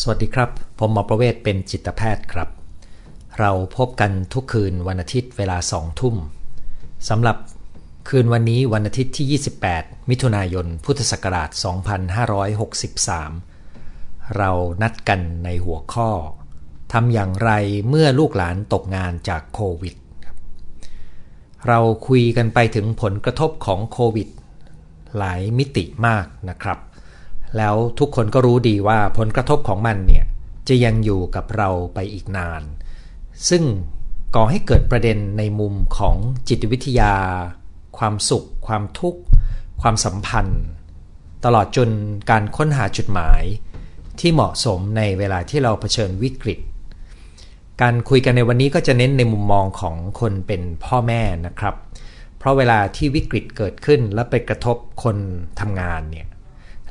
[0.00, 2.48] สวัสดีครับ ผมหมอประเวศเป็นจิตแพทย์ครับ
[3.38, 6.16] เราพบกันทุกคืนวันอาทิตย์เวลาสองทุ่ม
[7.08, 7.36] สำหรับ
[8.08, 11.50] คืนวันนี้วันอาทิตย์ที่ 28 มิถุนายน พุทธศักราช
[13.32, 14.50] 2563 เรา
[14.82, 16.10] นัดกันในหัวข้อ
[16.92, 17.50] ทำอย่างไร
[17.88, 19.94] เมื่อลูกหลานตกงานจากโควิด
[21.68, 24.28] เราคุยกันไปถึงผลกระทบของโควิด
[25.16, 26.78] หลายมิติมากนะครับ
[27.56, 30.24] แล้วทุกคนก็รู้ดีว่าผลกระทบของมันเนี่ย
[30.68, 32.62] จะยังอยู่กับเราไปอีกนาน
[33.48, 33.62] ซึ่ง
[34.34, 36.16] ก่อให้เกิดประเด็นในมุมของ
[36.48, 37.14] จิตวิทยา
[37.98, 39.20] ความสุข ความทุกข์
[39.82, 40.62] ความสัมพันธ์
[41.44, 41.90] ตลอดจน
[42.30, 43.42] การค้นหาจุดหมาย
[44.20, 46.58] ที่เหมาะสมในเวลาที่เราเผชิญวิกฤต
[47.82, 51.74] การคุยกันในวันนี้ก็จะเน้นในมุมมองของคนเป็นพ่อแม่นะครับ
[52.38, 55.16] เพราะเวลาที่วิกฤตเกิดขึ้นและไปกระทบคน
[55.60, 56.26] ทำงานเนี่ย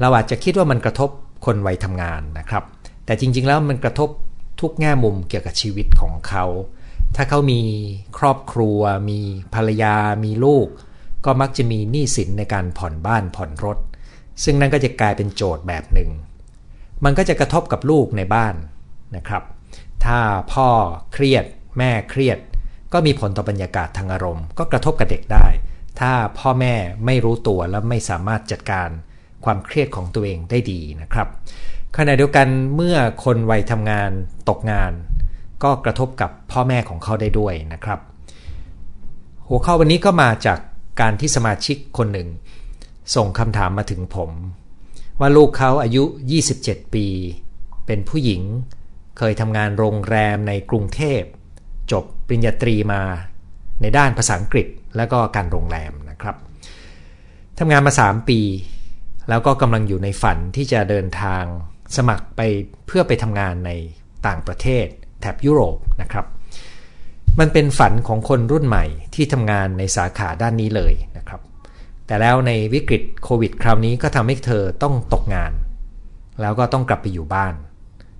[0.02, 1.10] เราอาจจะคิดว่ามันกระทบ
[1.46, 2.64] คนวัยทำงานนะครับ
[3.06, 4.10] แต่จริงๆแล้วมันกระทบ
[4.62, 6.46] ทุกแง่มุมเกี่ยวกับชีวิตของเขา
[7.16, 7.62] ถ้าเขามี
[8.18, 9.20] ครอบครัว มี
[9.54, 9.96] ภรรยา
[10.26, 10.68] มีลูก
[11.26, 13.78] ก็มักจะมีหนี้สินในการผ่อนบ้านผ่อนรถ
[14.44, 16.10] ซึ่งนั่นก็จะกลายเป็นโจทย์แบบหนึ่ง
[17.04, 18.56] มันก็จะกระทบกับลูกในบ้าน
[19.16, 19.44] นะครับ
[20.06, 20.20] ถ้า
[20.54, 20.70] พ่อ
[21.14, 21.46] เครียด
[21.78, 22.40] แม่เครียด
[22.94, 25.48] ก็มีผลต่อบรรยากาศทางอารมณ์ ก็กระทบกับเด็กได้
[26.00, 28.90] ถ้าพ่อแม่ไม่รู้ตัวและไม่สามารถจัดการ
[29.46, 31.28] ความเครียดของตัวเองได้ดีนะครับ
[31.98, 34.12] ขณะเดียวกันเมื่อคนวัยทำงาน
[34.50, 34.92] ตกงาน
[35.64, 38.00] ก็กระทบกับพ่อแม่ของเขาได้ด้วยนะครับ
[39.48, 40.60] หัวข้อวันนี้ก็มาจาก
[41.02, 42.30] การที่สมาชิกคนหนึ่ง
[43.16, 44.32] ส่งคำถามมาถึงผม
[45.20, 46.04] ว่าลูกเขาอายุ
[46.50, 47.08] 27 ปี
[47.86, 48.42] เป็นผู้หญิง
[49.18, 51.22] เคยทำงานโรงแรมในกรุงเทพ
[51.92, 53.02] จบปริญญาตรีมา
[53.82, 54.68] ในด้านภาษาอังกฤษ
[54.98, 56.36] และก็การโรงแรมนะครับ
[57.60, 58.40] ทำงานมา 3 ปี
[59.32, 61.44] แล้วก็กำลังอยู่ในฝันที่จะเดินทาง
[61.96, 62.42] สมัครไป
[62.88, 63.72] เพื่อไปทำงานใน
[64.28, 64.86] ต่างประเทศ
[65.22, 66.26] แถบยุโรปนะครับ
[67.40, 68.86] มันเป็นฝันของคนรุ่นใหม่
[69.16, 71.42] ที่ทำงานในสาขาด้านนี้เลยนะครับ
[72.06, 75.52] แต่แล้วในวิกฤตโควิดคราวนี้ก็ทำให้เธอต้องตกงาน
[76.42, 77.54] แล้วก็ต้องกลับไปอยู่บ้าน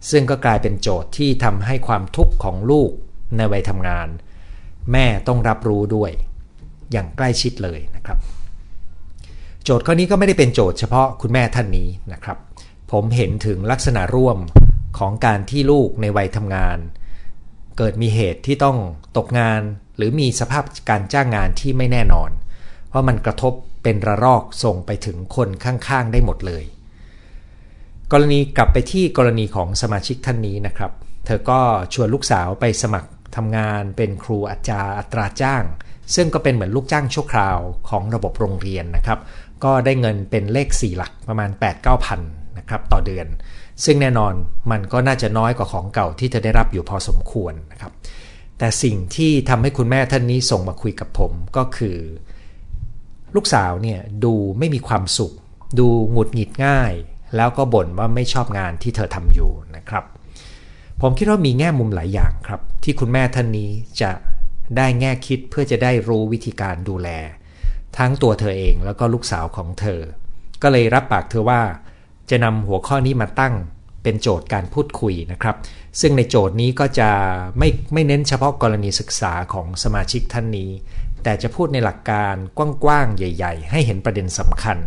[0.10, 2.92] ซึ่งก็กลายเป็นโจทย์ที่ทำให้ความทุกข์ของลูก
[3.38, 4.08] ในวัยทำงาน
[4.92, 6.12] แม่ต้องรับรู้ด้วย
[6.92, 8.18] อย่างใกล้ชิดเลยนะครับ
[9.64, 12.38] โจทย์ข้อนี้ก็ไม่ได้เป็นโจทย์เฉพาะคุณแม่ท่านนี้นะครับ
[12.92, 14.38] ผมเห็นถึงลักษณะร่วม
[14.98, 16.78] ของการที่ลูกในวัยทำงาน
[17.78, 18.78] เกิดมีเหตุที่ต้อง
[19.18, 19.62] ตกงาน
[19.98, 22.30] หรือมีสภาพการจ้างงานที่ไม่แน่นอน
[22.90, 26.64] เพราะมันกระทบเป็นระลอกส่งไปถึงคนข้างๆได้หมดเลย
[28.12, 30.92] กรณีกลับไปที่กรณีของสมาชิกท่านนี้นะครับ
[31.26, 31.60] เธอก็
[31.94, 35.64] ชวนลูกสาวไปสมัครทำงานเป็นครูอาจารย์อัตราจ้าง
[36.16, 37.58] ซึ่งก็เป็นเหมือนลูกจ้างชั่วคราว
[37.90, 39.20] ของระบบโรงเรียนนะครับ
[39.64, 42.22] ก็ได้เงินเป็นเลข 4 หลักประมาณ 8 9 0 0พัน
[42.58, 43.28] นะครับต่อเดือน
[43.86, 44.34] ซึ่งแน่นอน
[44.72, 47.92] มันก็น่าจะน้อยกว่าของเก่าที่เธอได้รับอยู่พอสมควรนะครับ
[48.58, 51.98] แต่สิ่งที่ทำให้คุณแม่ท่านนี้ส่งมาคุยกับผมก็คือ
[53.36, 55.34] ลูกสาวเนี่ยดูไม่มีความสุข
[55.80, 56.94] ดูหงุดหงิดง่าย
[57.36, 60.04] แล้วก็บ่นว่าไม่ชอบงานที่เธอทำอยู่นะครับ
[61.02, 63.70] ผมคิดว่ามีแง่มุมหลายอย่างครับ ที่คุณแม่ท่านนี้
[64.02, 64.12] จะ
[64.78, 67.10] ได้แง่คิดเพื่อจะได้รู้วิธีการดูแล
[67.98, 70.00] ทั้งตัวเธอเองแล้วก็ลูกสาวของเธอ
[70.62, 71.62] ก็เลยรับปากเธอว่า
[72.30, 73.54] จะนำหัวข้อนี้มาตั้ง
[74.04, 75.56] เป็นโจทย์การพูดคุยนะครับ
[76.02, 77.10] ซึ่งในโจทย์นี้ก็จะ
[77.58, 80.70] ไม่ไม่เน้นเฉพาะกรณีศึกษาของสมาชิกท่านนี้
[81.24, 84.78] แต่จะพูดในหลักการกว้างๆใหญ่ ๆ ให้เห็นประเด็นสำคัญ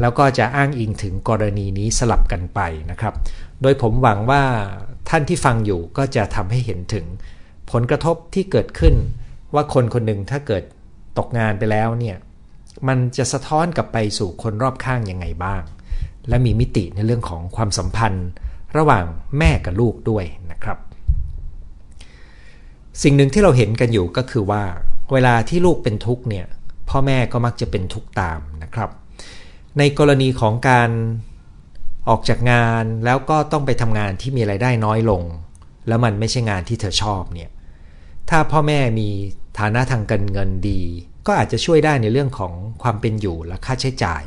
[0.00, 2.60] แล้วก็จะอ้างอิงถึงกรณีนี้สลับกันไป
[2.90, 3.14] นะครับ
[3.62, 4.42] โดยผมหวังว่า
[5.08, 7.06] ท่านที่ฟังอยู่ก็จะทำให้เห็นถึง
[7.70, 8.94] ผลกระทบที่เกิดขึ้น
[9.54, 10.62] ว่าคนคนหนึ่งถ้าเกิด
[11.18, 12.16] ตกงานไปแล้วเนี่ย
[12.88, 15.62] มันจะสะท้อนกลับไปสู่คนรอบข้างยังไงบ้าง
[16.28, 18.28] และมีมิติในเรื่องของความสัมพันธ์
[18.76, 19.04] ระหว่าง
[19.38, 20.78] แม่กับลูกด้วยนะครับ
[23.02, 24.62] สิ่งหนึ่งที่เราเห็นกันอยู่ก็คือว่า
[25.12, 26.46] เวลาที่ลูกเป็นทุกข์เนี่ย
[26.88, 28.90] พ่อแม่ก็มักจะเป็นทุกข์ตามนะครับ
[29.78, 30.90] ในกรณีของการ
[32.08, 35.22] ออกจากงานแล้วก็ต้องไปทำงานที่มีไรายได้น้อยลง
[35.88, 37.50] แล้วมันไม่ใช่งานที่เธอชอบเนี่ย
[38.30, 39.08] ถ้าพ่อแม่มี
[39.58, 40.82] ฐานะทางการเงินดี
[41.26, 42.52] ก็อาจจะช่วยได้ในเรื่องของ
[42.82, 44.22] ความเป็นอยู่และค่าใช้จ่าย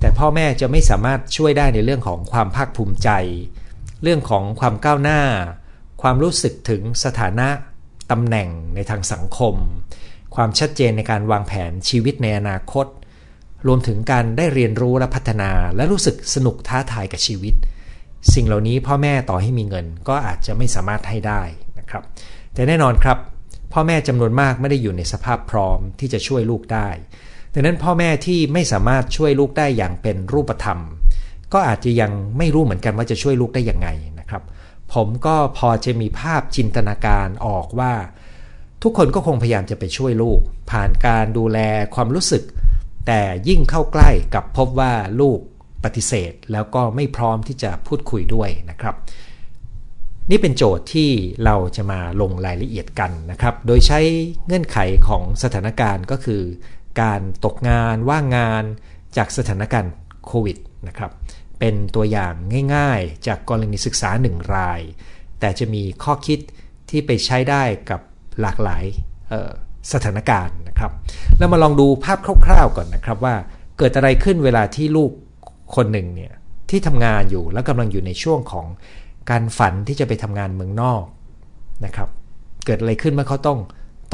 [0.00, 3.10] แต่พ่อแม่จะไม่สามารถช่วยได้ในเรื่องของความภาคภูมิใจ
[4.02, 5.20] เรื่องของความก้าวหน้า
[6.02, 7.48] ความรู้สึกถึงสถานะ
[8.10, 9.54] ตำแหน่งในทางสังคม
[10.34, 12.86] ความชัดเจนในการวางแผนชีวิตในอนาคต
[13.66, 17.54] รวมถึงการได้เรียนรู้และพัฒนาและรู้สึกสนุกท้าทายกับชีวิต
[18.34, 21.42] สิ่งเหล่านี้พ่อแม่ต่อให้มีเงินก็อาจจะไม่สามารถให้ได้
[21.78, 22.02] นะครับ
[22.54, 23.18] แต่แน่นอนครับ
[23.72, 26.88] พ่อแม่จำนวนมากไม่ได้อยู่ในสภาพพร้อมที่จะช่วยลูกได้
[27.52, 30.78] ดังนั้นพ่อแม่ที่ไม่สามารถช่วยลูกได้อย่างเป็นรูปธรรม
[31.52, 33.88] ก็อาจจะยังไม่รู้เหมือนกันว่าจะช่วยลูกได้ยังไง
[34.18, 34.42] นะครับ
[34.94, 37.94] ผมก็พอจะมีภาพจินตนาการออกว่า
[38.82, 40.40] ทุกคนก็คงพยายามจะไปช่วยลูก
[40.70, 41.58] ผ่านการดูแล
[41.94, 42.42] ความรู้สึก
[43.06, 45.38] แต่ยิ่งเข้าใกล้กับพบว่าลูก
[45.84, 48.94] ปฏิเสธ แล้วก็ไม่พร้อมที่จะพูดคุยด้วยนะครับ
[50.30, 51.10] นี่เป็นโจทย์ที่
[51.44, 54.00] เราจะมาลงรายละเอียดกันนะครับ โดยใช้
[54.46, 54.78] เงื่อนไข
[55.08, 56.42] ของสถานการณ์ก็คือ
[57.00, 58.64] การตกงานว่างงาน
[59.16, 59.92] จากสถานการณ์
[60.26, 60.58] โควิด
[60.88, 61.10] นะครับ
[61.58, 62.34] เป็นตัวอย่าง
[62.74, 64.80] ง่ายๆ จากกรณีศึกษาหนึ่งราย
[65.40, 66.38] แต่จะมีข้อคิด
[66.90, 68.00] ที่ไปใช้ได้กับ
[68.40, 68.84] หลากหลาย
[69.92, 70.92] สถานการณ์นะครับ
[71.38, 73.34] แล้วมาลองดูภาพคร่าวๆก่อนนะครับว่า
[73.78, 75.10] เกิดอะไรขึ้นเวลาที่ลูก
[75.76, 76.32] คนหนึ่งเนี่ย
[76.70, 78.66] ที่ทำงานอยู่แล้วกำลังอยู่ในช่วงของ
[79.30, 81.04] การฝันที่จะไปทำงานเมืองนอก
[81.84, 82.08] นะครับ
[82.66, 83.58] เกิดอะไรขึ้นเมื่อเขาต้อง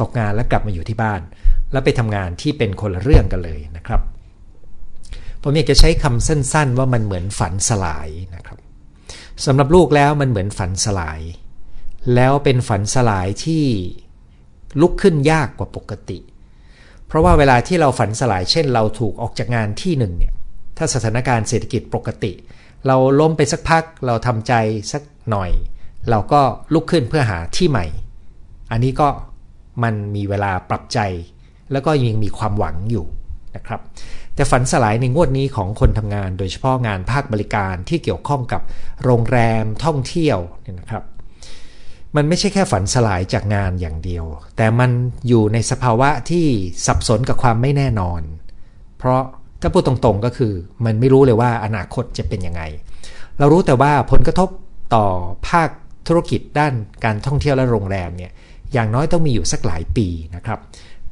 [0.01, 1.21] ตกงานแล้วกลับมาอยู่ที่บ้าน
[1.71, 4.01] แล้วไปทำงานที่เป็นคนละเรื่องกันเลยนะครับ
[5.43, 8.59] ผมอยากจะใช้คำสั้น ๆ ว่ามันเหมือนฝันสลายนะครับ
[9.45, 11.19] สำหรับลูกแล้วมันเหมือนฝันสลาย
[12.15, 13.65] แล้วเป็นฝันสลายที่
[14.81, 16.19] ลุกขึ้นยากกว่าปกติ
[17.07, 20.33] เพราะว่าเวลาที่เราฝันสลายเช่น เราถูกออกจากงานที่หนึ่งเนี่ย
[20.77, 22.31] ถ้าสถานการณ์เศรษฐกิจปกติ
[22.87, 24.53] เราล้มไปสักพักเราทำใจ
[24.91, 25.51] สักหน่อย
[26.09, 26.41] เราก็
[26.73, 27.85] ลุกขึ้นเพื่อหาที่ใหม่
[28.71, 29.07] อันนี้ก็
[29.83, 30.99] มันมีเวลาปรับใจ
[31.71, 33.05] แล้วก็ยังมีความหวังอยู่
[33.55, 33.81] นะครับ
[34.35, 38.61] แต่ฝันสลายในงวดนี้ของคนทำงาน โดยเฉพาะงานภาคบริการที่เกี่ยวข้องกับ
[39.03, 41.03] โรงแรมท่องเที่ยวเนี่ยนะครับ
[42.15, 44.25] มันไม่ใช่แค่ฝันสลายจากงานอย่างเดียว
[44.57, 44.91] แต่มัน
[45.27, 46.45] อยู่ในสภาวะที่
[46.85, 48.21] สับสนกับความไม่แน่นอน
[48.97, 49.21] เพราะ
[49.61, 50.53] ถ้าพูดตรงๆก็คือ
[50.85, 52.61] มันไม่รู้เลยว่าอนาคตจะเป็นยังไง
[53.39, 54.49] เรารู้แต่ว่าผลกระทบ
[54.95, 55.05] ต่อ
[55.49, 55.69] ภาค
[56.07, 56.73] ธุรกิจด้าน
[57.05, 58.31] การท่องเที่ยวและโรงแรมเนี่ย
[58.73, 60.59] อย่างน้อยต้องมีอยู่สักหลายปีนะครับ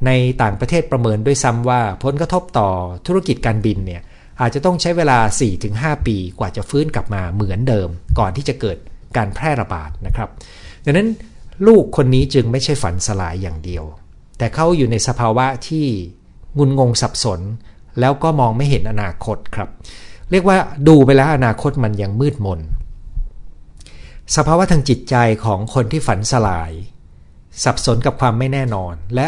[0.05, 0.11] ใน
[0.41, 2.69] ต่างประเทศประเมินด้วยซ้ำว่าผลกระทบต่อ
[3.07, 4.01] ธุรกิจการบินเนี่ย
[4.41, 5.19] อาจจะต้องใช้เวลา
[5.63, 7.89] 4-5 ปีกว่าจะฟื้นกลับมาเหมือนเดิม
[8.19, 8.77] ก่อนที่จะเกิด
[9.17, 10.29] การแพร่ระบาดนะครับ
[10.85, 11.09] ดังนั้น
[11.67, 13.83] ลูกคนนี้จึงไม่ใช่ฝันสลายอย่างเดียว
[14.37, 15.85] แต่เขาอยู่ในสภาวะที่
[16.57, 17.41] งุนงงสับสน
[17.99, 19.69] แล้วก็มองไม่เห็นอนาคตครับ
[20.31, 20.57] เรียกว่า
[20.87, 22.59] ดูไปแล้วอนาคตมันยังมืดมน
[24.35, 25.15] สภาวะทางจิตใจ
[25.45, 26.71] ของคนที่ฝันสลาย
[27.63, 29.27] สับสนกับความไม่แน่นอน และ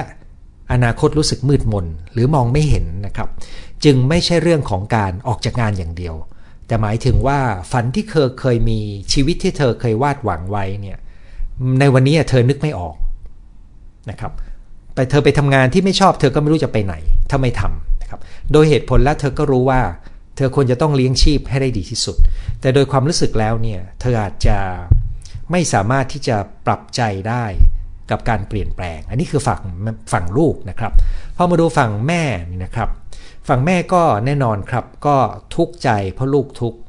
[0.72, 3.30] อนาคตรู้สึกมืดมน หรือมองไม่เห็นนะครับ
[3.84, 6.16] จึงไม่ใช่เรื่องของการออกจากงานอย่างเดียว
[6.68, 7.40] แต่หมายถึงว่า
[7.72, 8.80] ฝันที่เคยเคยมี
[9.14, 10.98] ชีวิตที่เธอเคยวาดหวังไว้เนี่ย
[11.80, 12.96] ในวันนี้เธอนึกไม่ออก
[14.10, 14.32] นะครับ
[14.94, 16.96] ไปเธอไปทำงานที่ไม่ชอบเธอก็ไม่รู้จะไปไหน
[17.30, 18.20] ถ้าไม่ทำ ครับ
[18.52, 19.82] โดยเหตุผลแล้วเธอก็รู้ว่า
[20.36, 22.18] เธอควรจะต้องเลี้ยงชีพให้ได้ดีที่สุด
[22.62, 24.58] แต่โดยความรู้สึกแล้วเนี่ยเธออาจจะ
[25.52, 26.36] ไม่สามารถที่จะ
[26.66, 27.46] ปรับใจได้
[28.12, 29.62] กับการเปลี่ยนแปลง อันนี้คือฝั่ง
[30.14, 30.94] ฝั่งลูกนะครับ
[31.36, 32.90] พอมาดูฝั่งแม่นี่นะครับ
[33.48, 35.18] ฝั่งแม่ก็แน่นอนครับก็
[35.56, 36.80] ทุกข์ใจเพราะลูกทุกข์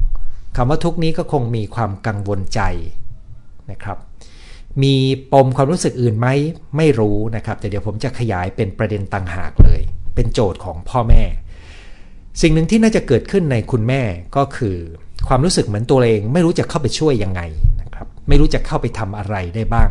[0.56, 2.60] คำว่าทุกข์นี้ก็คงมีความกังวลใจ
[3.70, 3.98] นะครับ
[4.82, 4.94] มี
[5.32, 6.28] ปมความรู้สึกอื่นไหม
[6.76, 9.82] ไม่รู้นะครับ แต่เดี๋ยวผมจะขยายเป็นประเด็นต่างหากเลย
[10.20, 11.22] เป็นโจทย์ของพ่อแม่
[12.40, 14.02] สิ่งหนึ่งที่น่าจะเกิดขึ้นในคุณแม่
[14.36, 14.76] ก็คือ
[15.28, 17.42] ความรู้สึกเหมือนตัวเอง ไม่รู้จะเข้าไปช่วยยังไง
[17.80, 19.90] นะครับไม่รู้จะเข้าไปทำอะไรได้บ้าง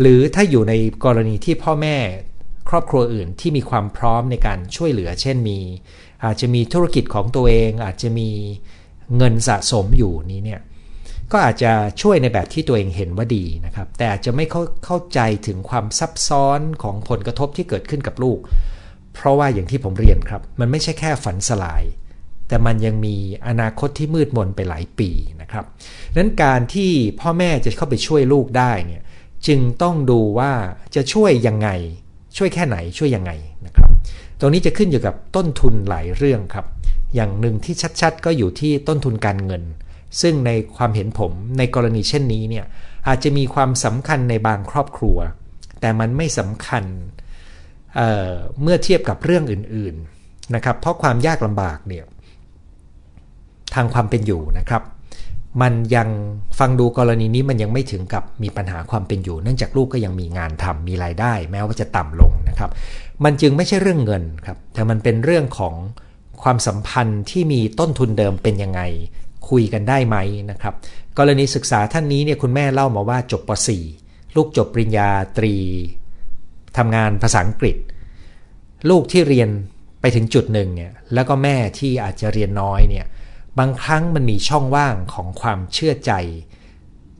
[0.00, 0.74] หรือถ้าอยู่ใน
[1.04, 1.96] กรณีที่พ่อแม่
[2.68, 5.58] ครอบครัวอื่นที่มีความพร้อมในการช่วยเหลือ เช่นมี
[6.24, 8.28] อาจจะมีธุรกิจของตัวเอง อาจจะมี
[9.16, 10.60] เงินสะสมอยู่นี้เนี่ย
[11.32, 11.72] ก็อาจจะ
[12.02, 18.38] ช่วยในแบบที่ตัวเองเห็นว่าดีนะครับ แต่อาจจะไม่เข้าเข้าใจถึงความซับซ้อนของผลกระทบที่เกิดขึ้นกับลูก
[19.20, 21.82] เพราะว่าอย่างที่ผมเรียนครับ มันไม่ใช่แค่ฝันสลาย
[22.48, 23.16] แต่มันยังมี
[23.48, 25.10] อนาคตที่มืดมนไปหลายปี
[25.40, 25.64] นะครับ
[26.16, 29.02] นั้นการที่พ่อแม่จะเข้าไปช่วยลูกได้เนี่ย
[29.46, 30.52] จึงต้องดูว่า
[30.94, 31.68] จะช่วยยังไง
[32.36, 33.32] ช่วยแค่ไหนช่วยยังไง
[33.66, 33.88] นะครับ
[34.38, 36.66] ตรงนี้จะขึ้นอยู่กับต้นทุนหลายเรื่องครับ
[37.14, 39.62] อย่างหนึ่งที่ชัดๆ ก็อยู่ที่ต้นทุนการเงิน
[40.20, 42.66] ซึ่งในความเห็นผมในกรณีเช่นนี้เนี่ย
[43.08, 45.18] อาจจะมีความสำคัญในบางครอบครัว
[45.80, 46.84] แต่มันไม่สำคัญ
[47.94, 52.04] เเมื่อเทียบกับเรื่องอื่นๆนะครับ เพราะความยากลำบากเนี่ย
[53.74, 54.82] ทางความเป็นอยู่นะครับ
[55.62, 56.08] มันยัง
[56.58, 62.70] ฟังดูกรณีนี้มันยังไม่ถึงกับมีปัญหาความเป็นอยู่ เนื่องจากลูกก็ยังมีงานทำมีรายได้ แม้ว่าจะต่ำลงนะครับ
[63.24, 65.74] มันจึงไม่ใช่เรื่องเงินครับ แต่มันเป็นเรื่องของ
[66.42, 68.80] ความสัมพันธ์ที่มีต้นทุนเดิมเป็นยังไง
[69.48, 70.16] คุยกันได้ไหม
[70.50, 70.74] นะครับ
[71.18, 73.50] กรณีศึกษาท่านนี้เนี่ยคุณแม่เล่ามาว่าจบป
[73.92, 75.54] .4 ลูกจบปริญญาตรี
[76.76, 77.76] ทำงานภาษาอังกฤษ
[78.90, 79.48] ลูกที่เรียน
[80.00, 83.06] ไปถึงจุดหนึ่งเนี่ยแล้วก็แม่ที่อาจจะเรียนน้อยเนี่ย
[83.58, 86.12] บางครั้งมันมีช่องว่างของความเชื่อใจ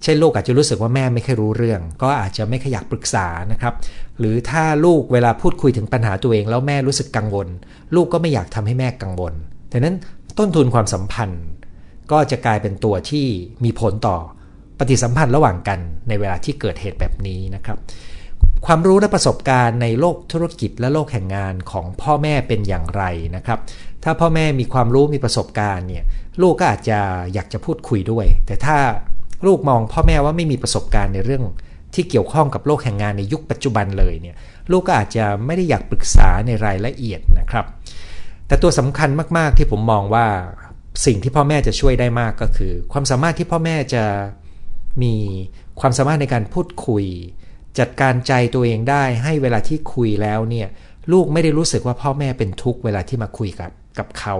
[0.02, 3.74] เช่นลูกอาจจะรู้สึกว่าแม่ไม่ค่อยรู้เรื่อง ก็อาจจะไม่ขยักปรึกษานะครับ
[4.18, 7.48] หรือถ้าลูกเวลาพูดคุยถึงปัญหาตัวเองแล้วแม่รู้สึกกังวล
[7.94, 9.34] ลูกก็ไม่อยากทำให้แม่กังวล
[9.72, 9.96] ดังนั้น
[10.38, 11.42] ต้นทุนความสัมพันธ์
[12.12, 13.26] ก็จะกลายเป็นตัวที่
[13.64, 14.16] มีผลต่อ
[14.78, 15.78] ปฏิสัมพันธ์ระหว่างกัน
[16.08, 17.78] ในเวลาที่เกิดเหตุแบบนี้นะครับ
[18.66, 23.02] ความรู้และประสบการณ์ในโลกธุรกิจและโลกแห่งงานของพ่อแม่เป็นอย่างไร
[23.36, 23.58] นะครับ
[24.04, 26.04] ถ้าพ่อแม่มีความรู้มีประสบการณ์เนี่ย
[26.42, 26.98] ลูกก็อาจจะ
[27.34, 28.76] อยากจะพูดคุยด้วย แต่ถ้า
[29.46, 31.42] ลูกมองพ่อแม่ว่าไม่มีประสบการณ์ในเรื่อง
[31.94, 34.36] ที่เกี่ยวข้องกับโลกแห่งงานในยุคปัจจุบันเลยเนี่ย
[34.70, 37.66] ลูกก็อาจจะไม่ได้อยากปรึกษาในรายละเอียดนะครับ
[38.46, 40.26] แต่ตัวสำคัญมากๆที่ผมมองว่า
[41.06, 44.04] สิ่งที่พ่อแม่จะช่วยได้มากก็คือ ความสามารถที่พ่อแม่จะ
[45.02, 45.14] มี
[45.80, 47.04] ความสามารถในการพูดคุย
[47.78, 50.68] จัดการใจตัวเองได้ให้เวลาที่คุยแล้วเนี่ย
[51.12, 54.36] ลูกไม่ได้รู้สึกว่าพ่อแม่เป็นทุกเวลาที่มาคุยกับกับเขา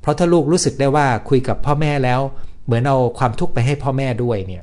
[0.00, 2.20] เพราะถ้าลูกรู้สึกได้ว่าคุยกับพ่อแม่แล้ว
[2.64, 4.62] เหมือนเอาความทุกข์ไปให้พ่อแม่ด้วยเนี่ย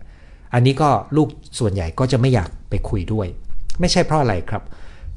[0.54, 1.28] อันนี้ก็ลูก
[1.60, 3.28] ส่วนใหญ่ก็จะไม่อยากไปคุยด้วย
[3.80, 4.64] ไม่ใช่เพราะอะไรครับ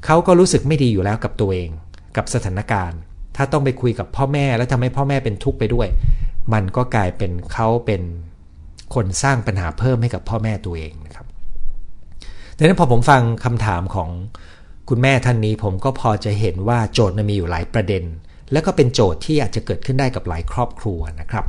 [0.05, 1.69] เขาก็รู้สึกไม่ดีอยู่แล้วกับตัวเอง
[2.17, 2.99] กับสถานการณ์
[3.35, 5.87] ถ้าต้องไปคุยกับพ่อแม่แล้วทำให้พ่อแม่เป็นทุกข์ไปด้วย
[6.53, 8.01] มันก็กลายเป็นเขาเป็น
[8.95, 11.22] คนสร้างปัญหาเพิ่มให้กับพ่อแม่ตัวเองนะครับ
[12.57, 14.09] ดังนั้นพอผมฟังคำถามของ
[14.89, 18.03] คุณแม่ท่านนี้ ผมก็พอจะเห็นว่าโจทย์มีอยู่หลายประเด็น
[18.51, 21.45] แล้วก็เป็นโจทย์ที่อาจจะเกิดขึ้นได้กับหลายครอบครัวนะครับ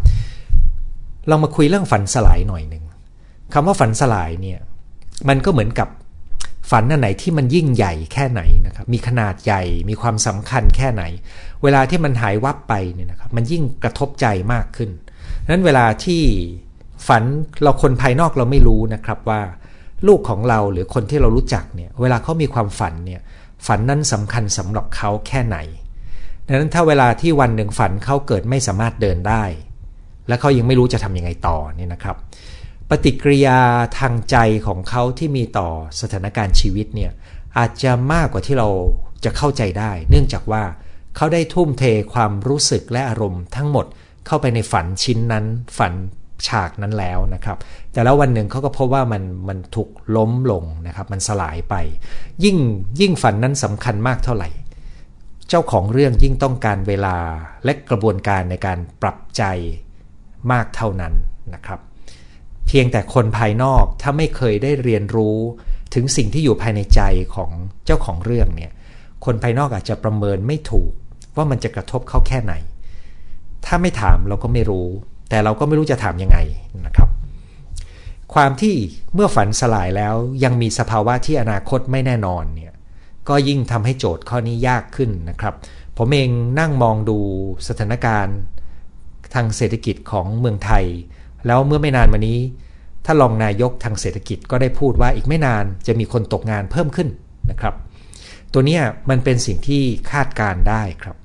[1.28, 2.84] เรามาคุยเรื่องฝันสลายหน่อยหนึ่ง
[3.52, 4.58] คำว่าฝันสลายเนี่ย
[5.28, 5.88] มันก็เหมือนกับ
[6.70, 11.02] ฝันอันไหนที่มันยิ่งใหญ่แค่ไหนนะครับมีขนาดใหญ่มีความสำคัญแค่ไหน
[11.62, 14.90] เวลาที่มันหายวับไปเนี่ยนะครับมันยิ่งกระทบใจมากขึ้น
[15.48, 16.22] นั้นเวลาที่
[17.08, 17.22] ฝัน
[17.62, 19.40] เราคนภายนอกเราไม่รู้นะครับว่า
[20.08, 23.20] ลูกของเราหรือคนที่เรารู้จักเนี่ยเวลาเขามีความฝันเนี่ย
[23.66, 25.56] ฝันนั้นสำคัญสำหรับเขาแค่ไหน
[26.46, 29.44] ดังนั้นถ้าเวลาที่วันหนึ่งฝันเขาเกิดไม่สามารถเดินได้
[30.28, 32.16] และเขายังไม่รู้จะทำยังไงต่อเนี่ยนะครับ
[32.90, 33.58] ปฏิกิริยา
[33.98, 35.68] ทางใจของเขาที่มีต่อ
[36.00, 37.12] สถานการณ์ชีวิตเนี่ย
[37.58, 38.68] อาจจะมากกว่าที่เรา
[39.24, 40.62] จะเข้าใจได้ เนื่องจากว่า
[41.16, 41.84] เขาได้ทุ่มเท
[42.14, 43.86] ความรู้สึกและอารมณ์ทั้งหมด
[44.26, 45.44] เข้าไปในฝันชิ้นนั้น
[45.78, 45.92] ฝัน
[46.46, 47.58] ฉากนั้นแล้วนะครับ
[47.94, 51.74] แต่แล้ววันหนึ่งเขาก็พบว่ามันมันถูกล้มลงนะครับ มันสลายไป
[52.44, 52.56] ยิ่ง
[53.00, 54.48] ยิ่งฝันนั้นสำคัญมากเท่าไหร่
[55.48, 57.16] เจ้าของเรื่องยิ่งต้องการเวลา
[57.64, 59.42] และกระบวนการในการปรับใจ
[60.52, 61.12] มากเท่านั้น
[61.54, 61.80] นะครับ
[62.66, 65.38] เพียงแต่คนภายนอกถ้าไม่เคยได้เรียนรู้
[65.94, 67.00] ถึงสิ่งที่อยู่ภายในใจ
[67.34, 67.50] ของ
[67.86, 68.72] เจ้าของเรื่องเนี่ย
[69.24, 70.92] คนภายนอกอาจจะประเมินไม่ถูก
[71.36, 72.54] ว่ามันจะกระทบเขาแค่ไหน
[73.66, 74.86] ถ้าไม่ถามเราก็ไม่รู้
[75.30, 76.38] แต่เราก็ไม่รู้จะถามยังไง
[76.86, 77.08] นะครับ
[78.34, 78.76] ความที่
[79.14, 80.14] เมื่อฝันสลายแล้ว
[80.44, 82.72] ยังมีสภาวะที่อนาคตไม่แน่นอนเนี่ย
[83.28, 85.54] ก็ยิ่งทำให้โจทย์ข้อนี้ยากขึ้นนะครับ
[85.98, 87.18] ผมเองนั่งมองดู
[87.68, 88.36] สถานการณ์
[89.34, 90.84] ทางเศรษฐกิจของเมืองไทย
[91.46, 92.38] แล้วเมื่อไม่นานมานี้
[93.04, 97.08] ถ้ารองนายกทางเศรษฐกิจก็ได้พูดว่าอีกไม่นานจะมีคนตกงานเพิ่มขึ้น
[97.50, 97.74] นะครับ
[98.52, 98.78] ตัวนี้
[99.10, 101.16] มันเป็นสิ่งที่คาดการได้ครับ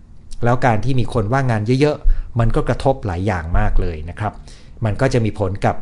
[0.43, 4.33] แล้วการที่มีคนว่างงานเยอะๆ มันก็กระทบหลายอย่างมากเลยนะครับ
[4.85, 5.75] มันก็จะมีผลกับ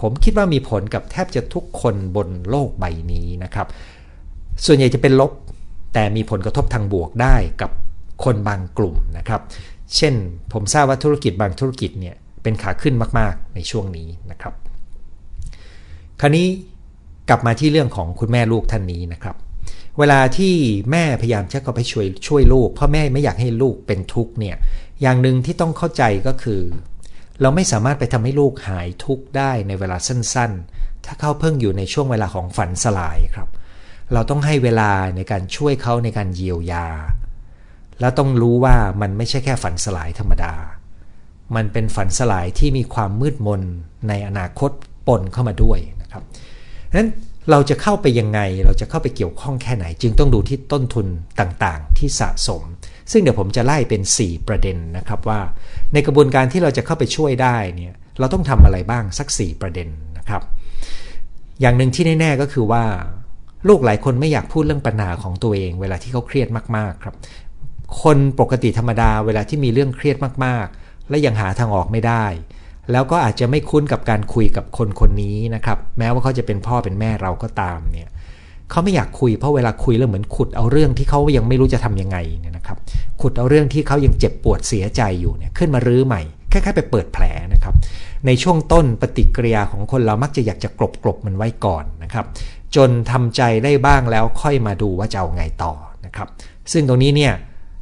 [0.00, 3.66] ผมคิดว่ามีผลกับแทบจะทุกคนบนโลกใบนี้นะครับ
[4.64, 5.32] ส่วนใหญ่จะเป็นลบ
[5.94, 7.70] แต่มีผลกระทบทางบวกได้กับ
[8.24, 9.40] คนบางกลุ่มนะครับ
[9.96, 10.14] เช่น
[10.52, 14.54] ผมทราบว่าธุรกิจบางธุรกิจเนี่ยเป็นขาขึ้นมาก ๆ ในช่วงนี้นะครับ
[16.20, 16.46] คราวนี้
[17.28, 19.36] กลับมาที่เรื่องของคุณแม่ลูกท่านนี้นะครับ
[19.98, 20.54] เวลาที่
[20.90, 24.56] แม่พยายามจะเข้าไปช่วยช่วยลูกเพราะแม่ไม่อยากให้ลูกเป็นทุกข์เนี่ย
[25.02, 26.60] อย่างหนึ่งที่ต้องเข้าใจก็คือ
[27.40, 33.48] เราไม่สามารถไปทำให้ลูกหายทุกข์ได้ในเวลาสั้นๆ ถ้าเขาเพิ่งอยู่ในช่วงเวลาของฝันสลายครับ
[34.12, 36.86] เราต้องให้เวลาในการช่วยเขาในการเยียวยา
[38.00, 40.54] แล้วต้องรู้ว่ามันไม่ใช่แค่ฝันสลายธรรมดา
[41.56, 43.62] มันเป็นฝันสลายที่มีความมืดมน
[44.08, 44.70] ในอนาคต
[45.06, 46.22] ปนเข้ามาด้วยนะครับ
[46.96, 47.10] นั้น
[47.50, 51.06] เราจะเข้าไปยังไง เราจะเข้าไปเกี่ยวข้องแค่ไหน จึงต้องดูที่ต้นทุน
[51.40, 52.62] ต่างๆ ที่สะสม
[53.10, 55.40] ซึ่งเดี๋ยวผมจะไล่เป็น 4 ประเด็นนะครับว่า
[55.92, 59.88] ในกระบวนการที่เราจะเข้าไปช่วยได้เนี่ยเราต้องทำอะไรบ้างสัก 4 ประเด็น
[60.18, 60.42] นะครับ
[61.60, 62.84] อย่างหนึ่งที่แน่ๆก็คือว่า
[63.68, 67.14] ลูกหลายคนไม่อยากพูดเรื่องปัญหาของตัวเอง เวลาที่เขาเครียดมากๆครับ
[68.02, 72.26] คนปกติธรรมดาเวลาที่มีเรื่องเครียดมากๆ และยังหาทางออกไม่ได้
[72.92, 78.08] แล้วก็อาจจะไม่คุ้นกับการคุยกับคนคนนี้นะครับ แม้ว่าเขาจะเป็นพ่อเป็นแม่เราก็ตามเนี่ย
[78.70, 82.78] เขาไม่อยากคุยเพราะเวลาคุยแล้วเหมือนขุดเอาเรื่องที่เขายังไม่รู้จะทํำยังไงเนี่ยนะครับ
[83.20, 87.74] ขุดเอาเรื่องที่เขายังเจ็บปวดเสียใจอยู่เนี่ยขึ้นมารื้อใหม่คล้ายๆไปเปิดแผลนะครับ
[88.26, 92.26] ในช่วงต้นปฏิกิริยาของคนเรามักจะอยากจะกลบกลบมันไว้ก่อนนะครับ
[92.76, 95.72] จนทำใจได้บ้างแล้วค่อยมาดูว่าจะเอาไงต่อ
[96.06, 96.28] นะครับ
[96.72, 97.32] ซึ่งตรงนี้เนี่ย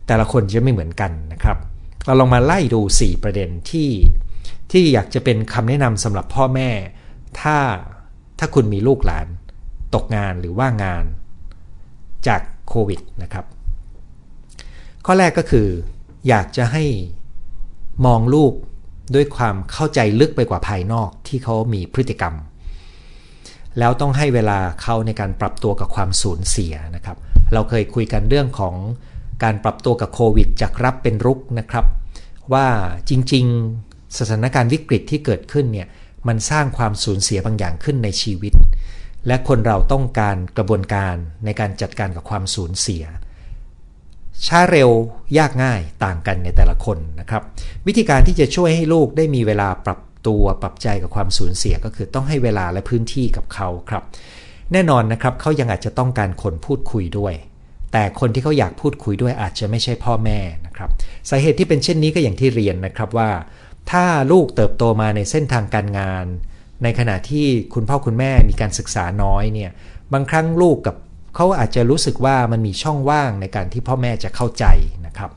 [0.06, 1.56] แต่ละคนจะไม่เหมือนกันนะครับ
[2.06, 3.90] เราลองมาไล่ดู 4 ประเด็นที่
[4.70, 6.70] ที่อยากจะเป็นคำแนะนำสำหรับพ่อแม่
[7.40, 7.56] ถ้า
[8.38, 9.26] ถ้าคุณมีลูกหลาน
[9.94, 11.04] ตกงานหรือว่างงาน
[12.26, 13.44] จากโควิดนะครับ
[15.06, 15.68] ข้อแรกก็คือ
[16.28, 16.84] อยากจะให้
[18.06, 18.52] มองลูก
[19.14, 22.34] ด้วยความเข้าใจลึกไปกว่าภายนอกที่เขามีพฤติกรรม
[23.78, 27.16] แล้วต้องให้เวลาเขาในการปรับตัวกับความสูญเสียนะครับ
[27.52, 28.74] เราเคยคุยกันเรื่องของ
[29.42, 31.84] การปรับตัวกับโควิดจากรับเป็นรุกนะครับ
[32.52, 32.66] ว่า
[33.08, 35.88] จริงๆ สถานการณ์วิกฤตที่เกิดขึ้นเนี่ย
[36.28, 38.52] มันสร้างความสูญเสียบางอย่างขึ้นในชีวิต
[39.26, 41.14] และคนเราต้องการกระบวนการ
[41.44, 43.04] ในการจัดการกับความสูญเสีย
[44.46, 44.90] ช้าเร็ว
[45.38, 47.42] ยากง่ายต่างกันในแต่ละคนนะครับ
[47.86, 54.02] วิธีการที่จะช่วยให้ลูกได้มีเวลาปรับตัวปรับใจกับความสูญเสียก็คือต้องให้เวลาและพื้นที่กับเขาครับ
[54.72, 57.34] แน่นอนนะครับเขายังอาจจะต้องการคนพูดคุยด้วย
[57.92, 60.90] แต่คนที่เขาอยากพูดคุยด้วยอาจจะไม่ใช่พ่อแม่นะครับ
[61.30, 63.30] สาเหตุที่เป็นเช่นนี้ก็อย่างที่เรียนนะครับว่า
[63.90, 66.26] ถ้าลูกเติบโตมาในเส้นทางการงาน
[66.82, 69.70] ในขณะที่คุณพ่อคุณแม่มีการศึกษาน้อยเนี่ย
[70.12, 70.96] บางครั้งลูกกับ
[71.36, 74.64] เขาอาจจะรู้สึกว่ามันมีช่องว่างในการที่พ่อแม่จะเข้าใจ
[75.06, 75.30] นะครับ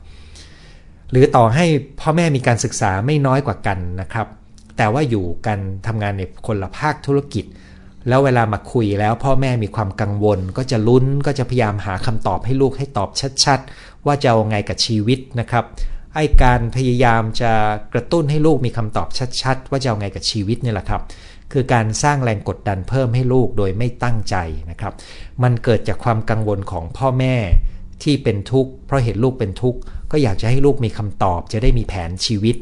[1.10, 1.64] หรือต่อให้
[2.00, 4.26] พ่อแม่มีการศึกษาไม่น้อยกว่ากันนะครับ
[4.76, 7.44] แต่ว่าอยู่กันทำงานในคนละภาคธุรกิจ
[8.08, 13.10] แล้วเวลามาคุยแล้วพ่อแม่มีความกังวล ก็จะลุ้นก็จะพยายามหาคำตอบให้ลูกให้ตอบ
[13.44, 15.64] ชัด ๆ ว่าจะเอาไงกับชีวิตนะครับ
[16.14, 17.52] ไอการพยายามจะ
[17.92, 19.08] กระตุ้นให้ลูกมีคำตอบ
[19.42, 21.02] ชัด ๆ ว่าจะเอาไงกับชีวิตนี่แหละครับ
[21.52, 24.36] คือการสร้างแรงกดดันเพิ่มให้ลูกโดยไม่ตั้งใจ
[24.70, 24.92] นะครับ
[25.42, 27.36] มันเกิดจากความกังวลของพ่อแม่
[28.02, 29.78] ที่เป็นทุกข์เพราะเห็นลูกเป็นทุกข์
[30.10, 32.56] ก็อยากจะให้ลูกมีคำตอบจะได้มีแผนชีวิต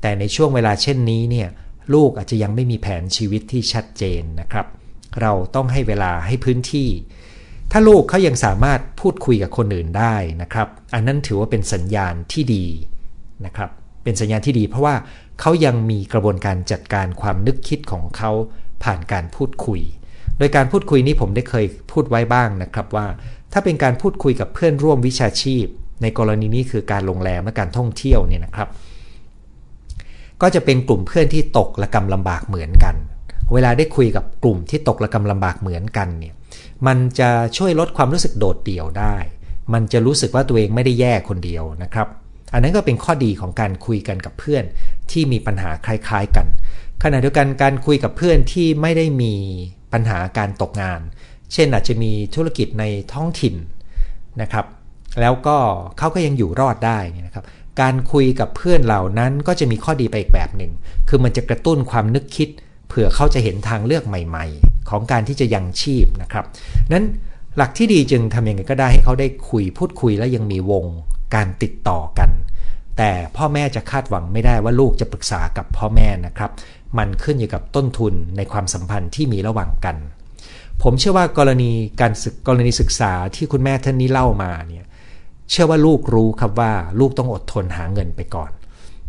[0.00, 1.48] แต่ในช่วงเวลาเช่นนี้เนี่ย
[1.94, 4.66] ลูกอาจจะยังไม่มีแผนชีวิตที่ชัดเจนนะครับ
[5.20, 6.88] เราต้องให้เวลาให้พื้นที่
[7.72, 12.66] ถ้าลูกเขายังสามารถพูดคุยกับคนอื่นได้นะครับ อันนั้นถือว่าเป็นสัญญาณที่ดี
[13.46, 13.70] นะครับ
[14.08, 14.94] เป็นสัญญาณที่ดี เพราะว่า
[15.40, 18.30] เขายังมีกระบวนการจัดการความนึกคิดของเขา
[18.84, 19.80] ผ่านการพูดคุย
[20.38, 23.06] โดยการพูดคุยนี้ผมได้เคยพูดไว้บ้างนะครับว่า
[23.52, 25.64] ถ้าเป็นการพูดคุยกับเพื่อนร่วมวิชาชีพ
[26.02, 28.68] ในกรณีนี้คือการโรงแรมและการท่องเที่ยวเนี่ยนะครับ
[30.42, 32.94] ก็จะเป็นกลุ่มเพื่อนที่ตกระกำลำบากเหมือนกัน
[33.52, 36.34] เวลาได้คุยกับกลุ่มที่ตกระกำลำบากเหมือนกันเนี่ย
[36.86, 39.16] มันจะช่วยลดความรู้สึกโดดเดี่ยวได้
[39.72, 42.08] มันจะรู้สึกว่าตัวเองไม่ได้แย่คนเดียวนะครับ
[42.52, 44.64] อันนั้นก็เป็นข้อดีของการคุยกันกับเพื่อน
[45.10, 46.46] ที่มีปัญหาคล้ายๆกัน
[47.02, 49.34] ขณะเดียวกันการคุยกับเพื่อนที่ไม่ได้มี
[49.92, 51.00] ปัญหาการตกงาน
[51.52, 53.54] เช่นอาจจะมีธุรกิจในท้องถิ่น
[54.42, 54.66] นะครับ
[55.20, 55.56] แล้วก็
[55.98, 57.44] เขาก็ยังอยู่รอดได้นะครับ
[57.80, 60.72] การคุยกับเพื่อนเหล่านั้นก็จะมีข้อดีไปอีกแบบหนึ่ง
[61.08, 62.48] คือมันจะกระตุ้นความนึกคิด
[62.88, 66.44] เผื่อเขาจะเห็นทางเลือกใหม่ ๆ ของการที่จะยังชีพนะครับ
[66.92, 67.06] นั้น
[67.56, 70.86] หลักที่ดีจึงทำยังไงก็ได้ให้เขาได้คุยพูดคุยและยังมีวง
[71.34, 72.30] การติดต่อกัน
[72.98, 76.50] แต่พ่อแม่จะคาดหวังไม่ได้ว่าลูกจะปรึกษากับพ่อแม่นะครับ
[76.98, 79.96] มันขึ้นอยู่กับต้นทุนในความสัมพันธ์ที่มีระหว่างกัน
[80.82, 84.84] ผมเชื่อว่ากรณีการศึกกรณีศึกษาที่คุณแม่ท่านนี้เล่ามาเนี่ย
[85.50, 88.50] เชื่อว่าลูกรู้ครับว่าลูกต้องอดทนหาเงินไปก่อน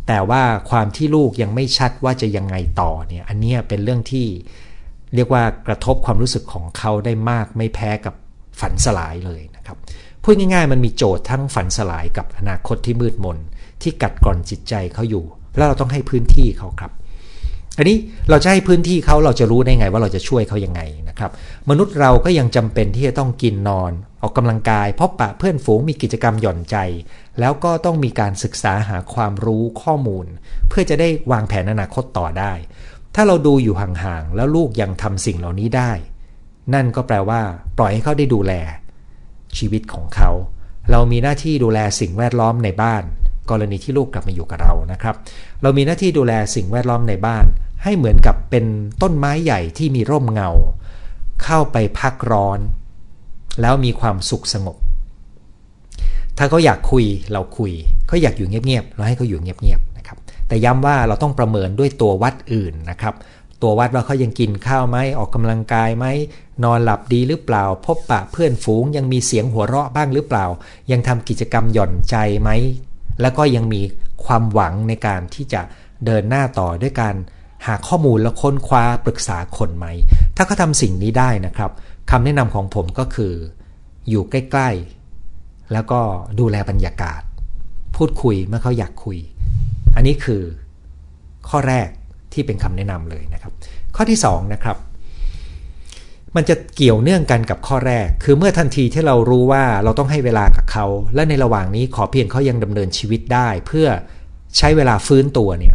[0.08, 4.26] แต่ว่าความที่ลูกยังไม่ชัดว่าจะยังไงต่อเนี่ยอันนี้เป็นเรื่องที่
[5.14, 8.14] เรียกว่ากระทบความรู้สึกของเขาได้มากไม่แพ้กับ
[8.60, 9.78] ฝันสลายเลยนะครับ
[10.22, 13.38] พูดง่ายๆ มันมีโจทย์ทั้งฝันสลายกับอนาคตที่มืดมน
[13.82, 15.24] ที่กัดกร่อนจิตใจเขาอยู่
[15.56, 16.92] แล้วเราต้องให้พื้นที่เขาครับ
[17.78, 17.96] อันนี้
[18.30, 21.30] เราจะให้พื้นที่เขาเราจะรู้ได้ไงว่าเราจะช่วยเขายังไงนะครับ
[21.70, 26.76] มนุษย์เราก็ยังจำเป็นที่จะต้องกินนอน ออกกำลังกายพบปะเพื่อนฝูงมีกิจกรรมหย่อนใจ
[27.40, 30.26] แล้วก็ต้องมีการศึกษาหาความรู้ข้อมูล
[30.68, 32.52] เพื่อจะได้วางแผนอนาคตต่อได้
[33.14, 35.92] ถ้าเราดูอยู่ห่างๆแล้วลูกยังทำสิ่งเหล่านี้ได้
[36.74, 37.40] นั่นก็แปลว่า
[37.78, 38.52] ปล่อยให้เขาได้ดูแล
[39.58, 40.30] ชีวิตของเขา
[40.90, 43.02] เรามีหน้าที่ดูแลสิ่งแวดล้อมในบ้าน
[43.50, 45.14] กรณีที่ลูกกลับมาอยู่กับเรานะครับ
[45.62, 47.44] เรามีหน้าที่ดูแลสิ่งแวดล้อมในบ้าน
[47.82, 48.64] ให้เหมือนกับเป็น
[49.02, 50.50] ต้นไม้ใหญ่ที่มีร่มเงา
[51.44, 52.58] เข้าไปพักร้อน
[53.60, 54.76] แล้วมีความสุขสงบ
[56.38, 57.72] ถ้าเขาอยากคุยเราคุย
[58.06, 60.16] เขาอยากอยู่เงียบๆเราให้เขาอยู่เงียบๆนะครับ
[60.48, 63.14] แต่ย้ำว่าเราต้องประเมินด้วยตัววัดอื่นนะครับ
[63.62, 66.06] ตัววัดว่าเขายังกินข้าวไหมออกกำลังกายไหม
[66.64, 70.46] นอนหลับดีหรือเปล่า พบปะเพื่อนฝูงยังมีเสียงหัวเราะบ้างหรือเปล่า
[70.90, 72.50] ยังทำกิจกรรมหย่อนใจไหม
[73.20, 73.80] แล้วก็ยังมี
[74.24, 75.60] ความหวังในการที่จะ
[76.04, 77.14] เดินหน้าต่อด้วยการ
[77.66, 79.86] หาข้อมูลแล้วค้นคว้าปรึกษาคนไหม
[80.36, 81.70] ถ้าเขาทำสิ่งนี้ได้นะครับ
[82.10, 83.34] คำแนะนำของผมก็คือ
[84.08, 84.70] อยู่ใกล้
[85.20, 86.00] ๆ แล้วก็
[86.38, 87.20] ดูแลบรรยากาศ
[87.96, 89.18] พูดคุยเมื่อเขาอยากคุย
[89.94, 90.42] อันนี้คือ
[91.48, 91.88] ข้อแรก
[92.32, 93.52] ที่เป็นคำแนะนำเลยนะครับ
[93.96, 94.76] ข้อที่2นะครับ
[96.36, 103.86] มันจะเกี่ยวเนื่องกันกับข้อแรก คือเมื่อทันทีที่เรารู้ว่าเราต้องให้เวลากับเขา และในระหว่างนี้ขอเพียงเขายังดำเนินชีวิตได้ เพื่อ
[104.56, 105.74] ใช้เวลาฟื้นตัวเนี่ย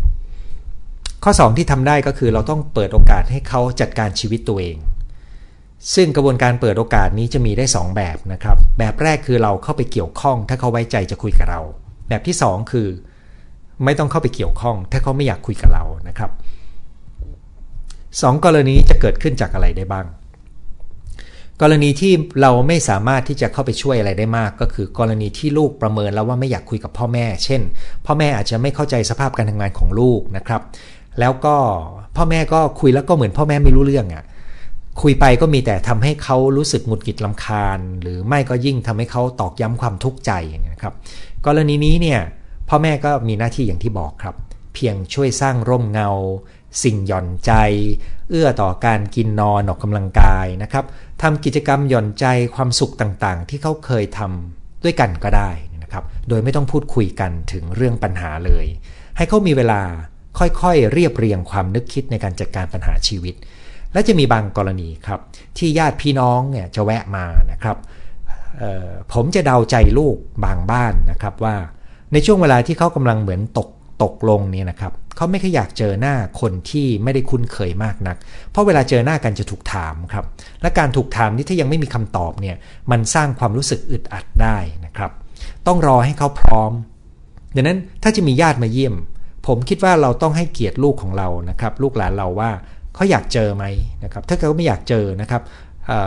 [1.23, 4.77] ข้อ 2 ที่ทำได้ก็คือเราต้องเปิดโอกาสให้เขาจัดการชีวิตตัวเอง
[5.95, 11.61] ซึ่งกระบวนการเปิดโอกาสนี้จะมีได้ 2 แบบนะครับ แบบแรกคือเราเข้าไปเกี่ยวข้องถ้าเขาไว้ใจจะคุยกับเรา
[12.09, 12.87] แบบที่ 2 คือ
[13.83, 16.31] ไม่ต้องเข้าไปเกี่ยวข้อง ถ้าเขาไม่อยากคุยกับเรานะครับ
[18.21, 20.05] สองกรณีจะเกิดขึ้นจากอะไรได้บ้าง
[21.61, 27.61] กรณีที่เราไม่สามารถที่จะเข้าไปช่วยอะไรได้มาก ก็คือกรณีที่ลูกประเมินแล้วว่าไม่อยากคุยกับพ่อแม่ เช่น
[28.05, 30.61] พ่อแม่อาจจะไม่เข้าใจสภาพการทำงานของลูกนะครับ
[31.19, 31.55] แล้วก็
[32.15, 34.23] พ่อแม่ก็คุยแล้วก็เหมือนพ่อแม่ไม่รู้เรื่องอะ่ะ
[35.01, 40.31] คุยไปก็มีแต่ทำให้เขารู้สึกหงุดหงิดลำคาญ หรือไม่ก็ยิ่งทำให้เขาตอกย้ำความทุกข์ใจ
[40.71, 40.93] นะครับ
[41.45, 42.19] กรณีนี้เนี่ย
[42.69, 44.35] พ่อแม่ก็มีหน้าที่อย่างที่บอกครับ
[44.73, 46.09] เพียงช่วยสร้างร่มเงา
[46.83, 47.51] สิ่งหย่อนใจ
[48.29, 50.85] เอื้อต่อการกินนอนออกกำลังกายนะครับ
[51.21, 52.25] ทำกิจกรรมหย่อนใจ
[52.55, 55.51] ความสุขต่างๆ ที่เขาเคยทำด้วยกันก็ได้
[55.83, 58.65] นะครับ โดยไม่ต้องพูดคุยกันถึงเรื่องปัญหาเลย
[59.17, 59.81] ให้เขามีเวลา
[60.39, 63.35] ค่อยๆ เรียบเรียงความนึกคิดในการจัดการปัญหาชีวิต
[63.93, 65.19] และจะมีบางกรณีครับ
[65.57, 67.77] ที่ญาติพี่น้องเนี่ยจะแวะมานะครับ
[69.13, 71.55] ผมจะเดาใจลูกบางบ้านนะครับว่า
[72.15, 73.69] ในช่วงเวลาที่เขากำลังเหมือนตก
[74.03, 78.17] ตกลงเนี่ยนะครับเขาไม่ค่อยอยากเจอหน้าคนที่ไม่ได้คุ้นเคยมากนัก
[78.51, 80.25] เพราะเวลาเจอหน้ากันจะถูกถามครับ
[80.61, 82.55] และการถูกถามนี่ถ้ายังไม่มีคำตอบเนี่ย
[82.91, 85.11] มันสร้างความรู้สึกอึดอัดได้นะครับ
[85.67, 86.71] ต้องรอให้เขาพร้อม
[87.55, 88.95] ดังนั้นถ้าจะมีญาติมาเยี่ยม
[89.47, 92.51] ผมคิดว่าเราต้องให้เกียรติลูกของเรานะครับ ลูกหลานเราว่า
[92.95, 93.65] เขาอยากเจอไหม
[94.03, 95.41] นะครับ ถ้าเขาไม่อยากเจอนะครับ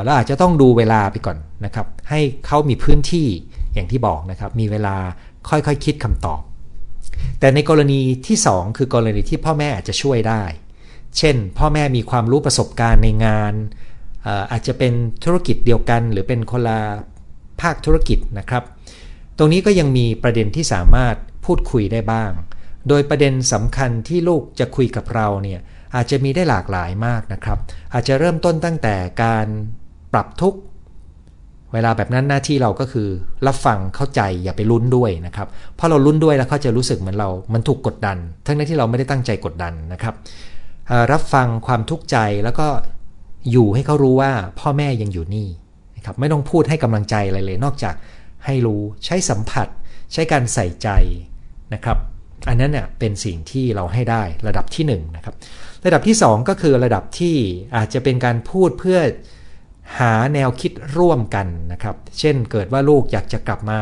[0.04, 3.26] เราอาจจะต้องดูเวลาไปก่อนนะครับ ให้เขามีพื้นที่
[3.74, 4.96] อย่างที่บอกนะครับ มีเวลา
[5.50, 6.42] ค่อยๆคคิดคำตอบ
[7.40, 10.42] แต่ในกรณีที่ 2 คือกรณีที่พ่อแม่อาจจะช่วยได้
[11.18, 13.54] เช่น พ่อแม่มีความรู้ประสบการณ์ในงาน
[14.52, 14.92] อาจจะเป็น
[15.24, 16.80] ธุรกิจเดียวกันหรือเป็นคนละ
[17.61, 18.64] ภาคธุรกิจนะครับ
[19.38, 22.30] ตรงนี้ก็ยังมีประเด็นที่สามารถพูดคุยได้บ้าง
[22.88, 25.61] โดยประเด็นสำคัญที่ลูกจะคุยกับเราเนี่ย
[25.94, 27.58] อาจจะมีได้หลากหลายมากนะครับ
[27.94, 29.46] อาจจะเริ่มต้นตั้งแต่การ
[30.12, 30.61] ปรับทุกข์
[31.72, 33.09] เวลาแบบนั้นหน้าที่เราก็คือ
[33.46, 40.14] รับฟังเข้าใจอย่าไปลุ้นด้วยนะครับเพราะเราลุ้นด้วยแล้วเขาจะรู้สึกเหมือนเรา มันถูกกดดัน ทั้งนั้นที่เราไม่ได้ตั้งใจกดดันนะครับ
[41.12, 42.66] รับฟังความทุกข์ใจแล้วก็
[43.50, 45.48] อยู่ให้เขารู้ว่าพ่อแม่ยังอยู่นี่
[45.96, 47.94] นะครับไม่ต้องพูดให้กำลังใจอะไรเลย นอกจาก
[48.44, 49.68] ให้รู้ใช้สัมผัส
[50.12, 50.88] ใช้การใส่ใจ
[51.74, 51.98] นะครับ
[52.48, 55.35] อันนั้นเนี่ยเป็นสิ่งที่เราให้ได้ระดับที่1นนะครับ
[55.87, 57.37] ระดับที่ 2 ก็คือระดับที่
[57.76, 59.00] อาจจะเป็นการพูดเพื่อ
[59.98, 63.81] หาแนวคิดร่วมกันนะครับ เช่นเกิดว่าลูกอยากจะกลับมา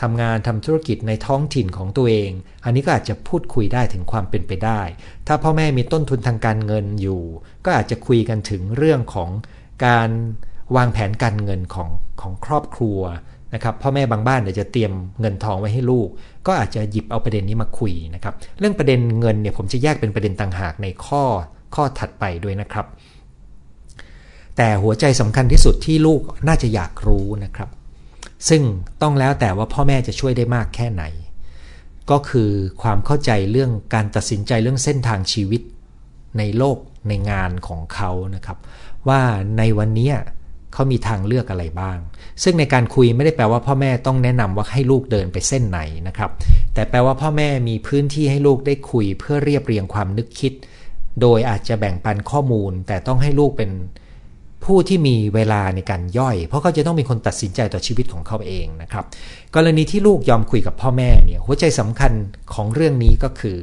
[0.00, 2.30] ทำงานทำธุรกิจในท้องถิ่นของตัวเอง
[2.64, 4.80] อันนี้ก็อาจจะพูดคุยได้ถึงความเป็นไปได้
[5.26, 7.22] ถ้าพ่อแม่มีต้นทุนทางการเงินอยู่
[7.64, 9.30] ก็อาจจะคุยกันถึงเรื่องของ
[9.86, 10.10] การ
[10.76, 11.88] วางแผนการเงินของ
[12.20, 13.00] ของครอบครัว
[13.54, 16.08] นะครับพ่อแม่บางบ้านเดี๋ยวจะเตรียมเงินทองไว้ให้ลูก
[16.46, 21.22] ก็อาจจะหยิบเอาประเด็นนี้มาคุยนะครับ เรื่องประเด็นเงินเนี่ยผมจะแยกเป็นประเด็นต่างหากในข้อ
[21.74, 22.86] ข้อถัดไปด้วยนะครับ
[24.56, 27.68] แต่หัวใจสำคัญที่สุดที่ลูกน่าจะอยากรู้นะครับ
[28.48, 28.62] ซึ่ง
[29.02, 31.04] ต้องแล้วแต่ว่าพ่อแม่จะช่วยได้มากแค่ไหน
[32.10, 32.50] ก็คือ
[32.82, 35.62] ความเข้าใจเรื่องการตัดสินใจเรื่องเส้นทางชีวิต
[36.38, 36.76] ในโลก
[37.08, 38.58] ในงานของเขานะครับ
[39.08, 39.20] ว่า
[39.58, 40.12] ในวันนี้
[40.72, 41.98] เขามีทางเลือกอะไรบ้าง
[42.42, 46.30] ซึ่งในการคุยไม่ได้แปลว่าพ่อแม่ต้องแนะนำว่าให้ลูกเดินไปเส้นไหนนะครับ
[46.74, 50.52] แต่แปลว่าพ่อแม่มีพื้นที่ให้ลูกได้คุยเพื่อเรียบเรียงความนึกคิด
[51.20, 53.70] โดยอาจจะแบ่งปันข้อมูล แต่ต้องให้ลูกเป็น
[54.64, 59.04] ผู้ที่มีเวลาในการย่อย เพราะเขาจะต้องมีคนตัดสินใจต่อชีวิตของเขาเองนะครับ
[59.54, 62.12] กรณีที่ลูกยอมคุยกับพ่อแม่เนี่ยหัวใจสำคัญ
[62.54, 63.58] ของเรื่องนี้ก็คือ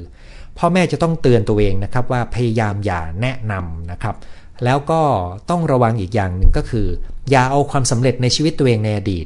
[0.59, 4.15] พ่อแม่จะต้องเตือนตัวเองนะครับว่าพยายามอย่าแนะนำนะครับ
[4.63, 5.01] แล้วก็
[5.49, 6.87] ต้องระวังอีกอย่างหนึ่งก็คือ
[7.31, 9.25] อย่าเอาความสำเร็จในชีวิตตัวเองในอดีต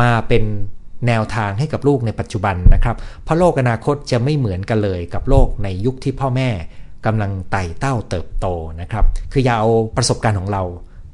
[0.00, 0.42] มาเป็น
[1.06, 6.48] แนวทางให้กับลูกในปัจจุบันนะครับ เพราะโลกอนาคตจะไม่เหมือนกันเลยกับโลกในยุคที่พ่อแม่
[7.06, 8.46] กำลังไต่เต้าเติบโต
[8.80, 10.62] นะครับ คืออย่าเอาประสบการณ์ของเรา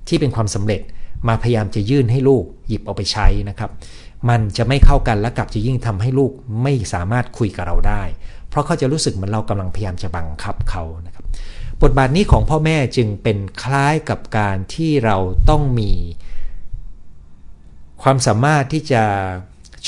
[0.08, 0.80] ที่เป็นความสำเร็จ
[1.28, 3.70] มาพยายามจะยื่นให้ลูกหยิบเอาไปใช้นะครับ
[4.28, 8.02] มันจะไม่เข้ากันและกลับจะยิ่งทำให้ลูกไม่สามารถคุยกับเราได้
[8.48, 11.24] เพราะเขาจะรู้สึกเหมือนเรากำลังพยายามจะบังคับเขานะครับ
[11.82, 15.16] บทบาทนี้ของพ่อแม่จึงเป็นคล้ายกับการที่เรา
[15.50, 15.92] ต้องมี
[18.02, 19.04] ความสามารถที่จะ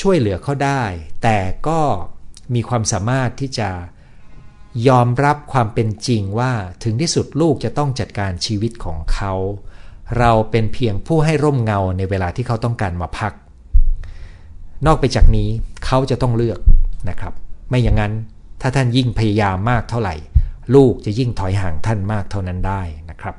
[0.01, 0.83] ช่วยเหลือเขาได้
[1.23, 1.81] แต่ก็
[2.55, 3.71] มีความสามารถที่จะ
[4.89, 6.53] ยอมรับความเป็นจริงว่า
[6.83, 9.35] ถึงที่สุดลูกจะต้องจัดการชีวิตของเขา
[10.19, 13.33] เราเป็นเพียงผู้ให้ร่มเงาในเวลาที่เขาต้องการมาพัก
[14.87, 15.49] นอกไปจากนี้
[15.87, 16.59] เขาจะต้องเลือก
[17.09, 17.33] นะครับ
[17.69, 18.13] ไม่อย่างนั้น
[18.61, 20.15] ถ้าท่านยิ่งพยายามมากเท่าไหร่
[20.75, 23.35] ลูกจะยิ่งถอยห่างท่านมากเท่านั้นได้นะครับ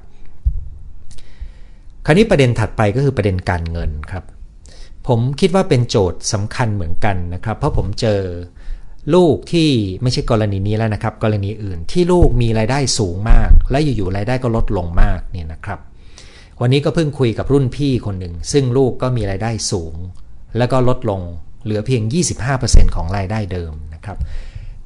[2.05, 4.23] คราวนี้ประเด็นถัดไปก็คือประเด็นการเงินครับ
[5.07, 8.21] ผมคิดว่าเป็นโจทย์สำคัญเหมือนกันนะครับ เพราะผมเจอ
[9.13, 9.69] ลูกที่
[10.01, 15.79] ไม่ใช่กรณีนี้แล้วนะครับ กรณีอื่นที่ลูกมีรายได้สูงมาก และอยู่ๆรายได้ก็ลดลงมากเนี่ยนะครับ
[16.61, 19.95] วันนี้ก็เพิ่งคุยกับรุ่นพี่คนหนึ่ง ซึ่งลูกก็มีรายได้สูง
[20.57, 21.21] แล้วก็ลดลง
[21.63, 22.03] เหลือเพียง
[22.49, 24.17] 25%ของรายได้เดิมนะครับ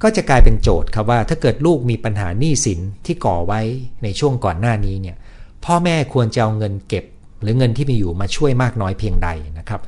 [0.01, 3.61] ก็จะกลายเป็นโจทย์ครับว่าถ้าเกิดลูกมีปัญหาหนี้สินที่ก่อไว้
[4.03, 5.17] ในช่วงก่อนหน้านี้เนี่ย
[5.65, 7.05] พ่อแม่ควรจะเอาเงินเก็บ
[7.41, 9.81] หรือเงินที่มีอยู่มาช่วยมากน้อยเพียงใดนะครับ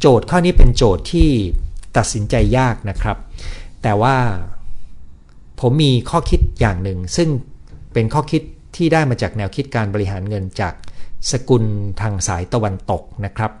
[0.00, 1.28] โจทย์ข้อนี้เป็นโจทย์ที่
[1.96, 3.16] ตัดสินใจยากนะครับ
[3.82, 4.16] แต่ว่า
[5.60, 7.28] ผมมีข้อคิดอย่างหนึ่ง ซึ่ง
[7.92, 8.42] เป็นข้อคิด
[8.76, 10.74] ที่ได้มาจากแนวคิดการบริหารเงินจาก
[11.30, 11.64] สกุล
[12.00, 13.52] ทางสายตะวันตกนะครับ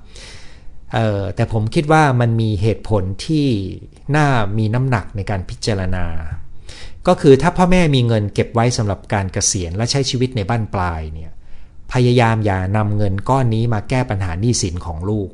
[1.34, 3.46] แต่ผมคิดว่ามันมีเหตุผลที่
[4.16, 4.26] น่า
[4.58, 6.06] มีน้ำหนักในการพิจารณา
[7.06, 11.30] ก็คือถ้าพ่อแม่มีเงินเก็บไว้สำหรับการเกษียณและใช้ชีวิตในบ้านปลายเนี่ย
[11.92, 15.30] พยายามอย่านำเงินก้อนนี้มาแก้ปัญหาหนี้สินของลูก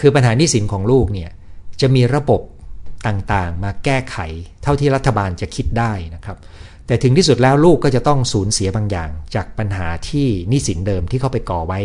[0.00, 1.30] คือปัญหาหนี้สินของลูกเนี่ย
[1.80, 2.40] จะมีระบบ
[3.06, 4.16] ต่างๆ มาแก้ไข
[4.62, 6.36] เท่าที่รัฐบาลจะคิดได้นะครับ
[6.90, 11.80] แต่ถึงที่สุดแล้วลูกก็จะต้องสูญเสียบางอย่าง จากปัญหาที่หนี้สินเดิมที่เขาไปก่อไว้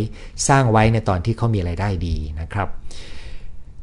[0.47, 2.67] สร้างไว้ในตอนที่เขามีไรายได้ดีนะครับ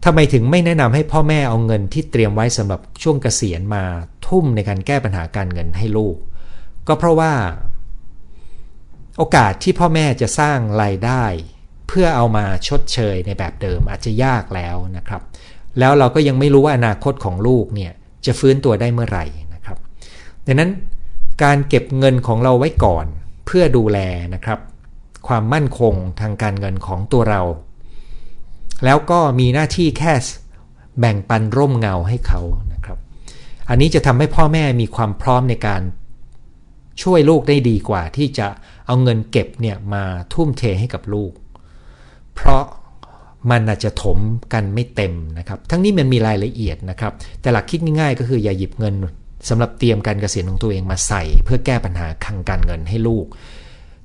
[0.04, 3.84] ทำไมถึงไม่แนะนำให้พ่อแม่เอาเงินที่เตรียมไว้สำหรับช่วงเกษียณมา
[4.26, 6.16] ทุ่มในการแก้ปัญหาการเงินให้ลูก
[6.88, 7.32] ก็เพราะว่า
[9.18, 11.24] โอกาสที่พ่อแม่จะสร้างรายได้
[11.88, 15.22] เพื่อเอามาชดเชยในแบบเดิมอาจจะยากแล้วนะครับ
[15.78, 17.92] แล้วเราก็ยังไม่รู้ว่าอนาคตของลูกเนี่ย
[18.26, 19.76] จะฟื้นตัวได้เมื่อไหร่นะครับ
[20.46, 20.70] ดังนั้น
[21.42, 23.06] การเก็บเงินของเราไว้ก่อน
[23.46, 23.98] เพื่อดูแล
[24.34, 24.58] นะครับ
[25.28, 27.42] ความมั่นคงทางการเงินของตัวเรา
[28.84, 30.12] แล้วก็มีหน้าที่แค่
[31.00, 32.40] แบ่งปันร่มเงาให้เขา
[32.72, 32.98] นะครับ
[33.68, 35.82] อันนี้จะทำให้พ่อแม่มีความพร้อมในการ
[37.02, 38.46] ช่วยลูกได้ดีกว่าที่จะ
[38.86, 41.32] เอาเงินเก็บเนี่ยมาทุ่มเทให้กับลูก
[42.34, 42.64] เพราะ
[43.50, 44.18] มันอาจจะถม
[44.52, 48.94] กันไม่เต็มนะครับ ทั้งนี้มันมีรายละเอียดนะครับ แต่หลักคิดง่ายๆ ก็คืออย่าหยิบเงิน
[49.48, 53.26] สำหรับเตรียมการเกษียณของตัวเองมาใส่ เพื่อแก้ปัญหาคังการเงินให้ลูก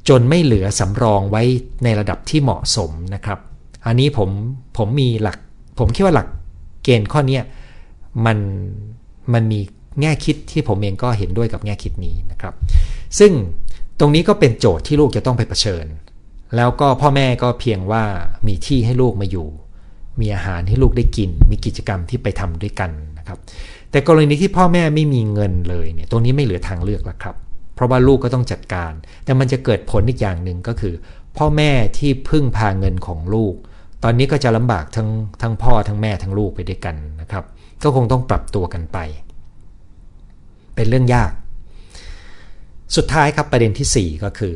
[0.09, 1.43] จนไม่เหลือสำรองไว้
[1.83, 3.39] ในระดับที่เหมาะสมนะครับ
[3.85, 4.29] อันนี้ผม
[4.77, 5.37] ผมมีหลัก
[5.79, 6.27] ผมคิดว่าหลัก
[6.83, 7.39] เกณฑ์ข้อนี้
[8.25, 8.37] มัน
[9.33, 9.59] มันมี
[10.01, 12.53] แง่คิดที่ผมเองก็เห็นด้วยกับแง่คิดนี้นะครับ
[13.19, 13.31] ซึ่ง
[13.99, 15.85] ตรงนี้ก็เป็นโจทย์ที่ลูกจะต้องไปเผชิญ
[16.55, 18.03] แล้วก็พ่อแม่ก็เพียงว่า
[18.47, 19.47] มีที่ให้ลูกมาอยู่
[20.19, 23.39] มีอาหารให้ลูกได้กิน มีกิจกรรมที่ไปทำด้วยกันนะครับ
[23.91, 27.35] แต่กรณีที่พ่อแม่ไม่มีเงินเลยเนี่ยตรงนี้ไม่เหลือทางเลือกแล้วครับ
[27.75, 28.93] เพราะว่าลูกก็ต้องจัดการ
[29.25, 30.93] แต่มันจะเกิดผลอีกอย่างหนึ่งก็คือ
[31.37, 33.55] พ่อแม่ที่พึ่งพาเงินของลูก
[34.03, 35.09] ตอนนี้ก็จะลำบากทั้ง
[35.41, 37.43] ทั้งพ่อทั้งแม่ทั้งลูกไปด้วยกันนะครับ
[37.83, 38.97] ก็คงต้องปรับตัวกันไป
[40.75, 41.31] เป็นเรื่องยาก
[42.95, 44.55] สุดท้ายครับประเด็นที่ 4 ก็คือ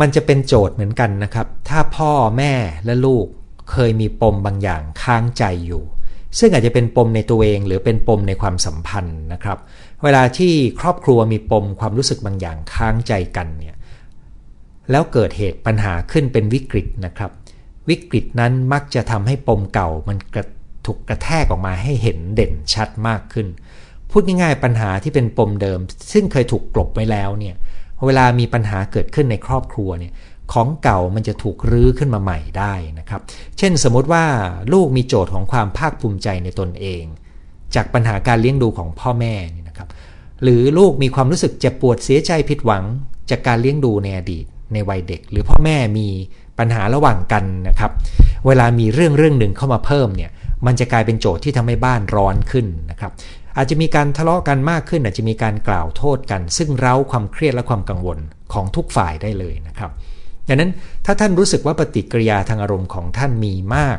[0.00, 3.26] มันจะเป็นโจทย์เหมือนกันนะครับ ถ้าพ่อแม่และลูก
[3.70, 5.82] เคยมีปมบางอย่างค้างใจอยู่
[6.38, 9.58] ซึ่งอาจจะเป็นปมในตัวเองหรือเป็นปมในความสัมพันธ์นะครับ
[10.04, 13.76] เวลาที่ครอบครัวมีปมความรู้สึกบางอย่างค้างใจกันเนี่ย
[14.90, 17.30] แล้วเกิดเหตุปัญหาขึ้นเป็นวิกฤตนะครับ
[17.88, 20.46] วิกฤตนั้นมักจะทำให้ปมเก่ามันกระ
[20.86, 23.46] ถูกกระแทกออกมาให้เห็นเด่นชัดมากขึ้น
[24.10, 25.78] พูดง่ายๆปัญหาที่เป็นปมเดิม
[26.12, 27.54] ซึ่งเคยถูกกลบไว้แล้วเนี่ย
[28.06, 30.12] เวลามีปัญหาเกิดขึ้นในครอบครัวเนี่ย
[30.52, 33.20] ของเก่ามันจะถูกรื้อขึ้นมาใหม่ได้นะครับ
[33.58, 34.24] เช่นสมมติว่า
[34.72, 37.04] ลูกมีโจทย์ของความภาคภูมิใจในตนเอง
[37.74, 39.88] จากปัญหาการเลี้ยงดูของพ่อแม่นี่นะครับ
[40.42, 42.84] หรือลูกมีความรู้สึกเจ็บปวดเสียใจผิดหวัง
[43.30, 46.08] จากการเลี้ยงดูในอดีตในวัยเด็ก หรือพ่อแม่มี
[46.58, 47.90] ปัญหาระหว่างกันนะครับ
[48.46, 50.30] เวลามีเรื่องเรื่องหนึ่งเข้ามาเพิ่มเนี่ย
[50.66, 53.12] มันจะกลายเป็นโจทย์ที่ทำให้บ้านร้อนขึ้นนะครับ
[53.56, 58.18] อาจจะมีการทะเลาะกันมากขึ้น อาจจะมีการกล่าวโทษกัน ซึ่งเร้าความเครียดและความกังวล
[58.52, 59.90] ของทุกฝ่ายได้เลยนะครับ
[60.48, 60.70] ดังนั้น
[61.04, 63.98] ถ้าท่านรู้สึกว่าปฏิกิริยาทางอารมณ์ของท่านมีมาก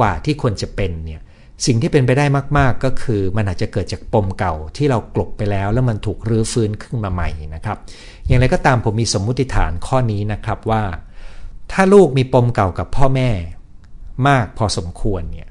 [0.00, 1.20] กว่าที่ควรจะเป็นเนี่ย
[1.66, 2.24] สิ่งที่เป็นไปได้
[2.58, 7.78] มากๆ ก็คือมันอาจจะเกิดจากปมเก่าที่เรากลบไปแล้ว แล้วมันถูกรื้อฟื้นขึ้นมาใหม่นะครับ
[8.26, 10.82] อย่างไรก็ตามผมมีสมมุติฐานข้อนี้นะครับว่า
[11.72, 13.30] ถ้าลูกมีปมเก่ากับพ่อแม่
[14.28, 15.48] มากพอสมควรเนี่ย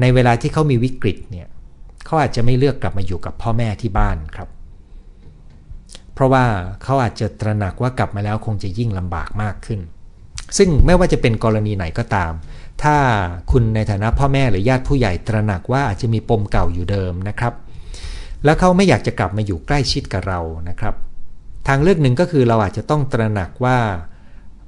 [0.00, 1.46] ในเวลาที่เขามีวิกฤตเนี่ย
[2.04, 4.48] เขาอาจจะไม่เลือกกลับมาอยู่กับพ่อแม่ที่บ้านครับ
[6.14, 6.44] เพราะว่า
[6.82, 9.80] เขาอาจจะตระหนักว่ากลับมาแล้วคงจะยิ่งลำบากมากขึ้น
[10.58, 12.32] ซึ่งไม่ว่าจะเป็นกรณีไหนก็ตาม
[12.82, 12.96] ถ้า
[13.50, 17.54] คุณในฐานะพ่อแม่หรือญาติผู้ใหญ่ตระหนักว่าอาจจะมีปมเก่าอยู่เดิมนะครับ
[18.44, 20.94] แล้วเขาไม่อยากจะกลับมาอยู่ใกล้ชิดกับเรานะครับ
[21.68, 23.78] ทางเลือกหนึ่งก็คือเราอาจจะต้องตระหนักว่า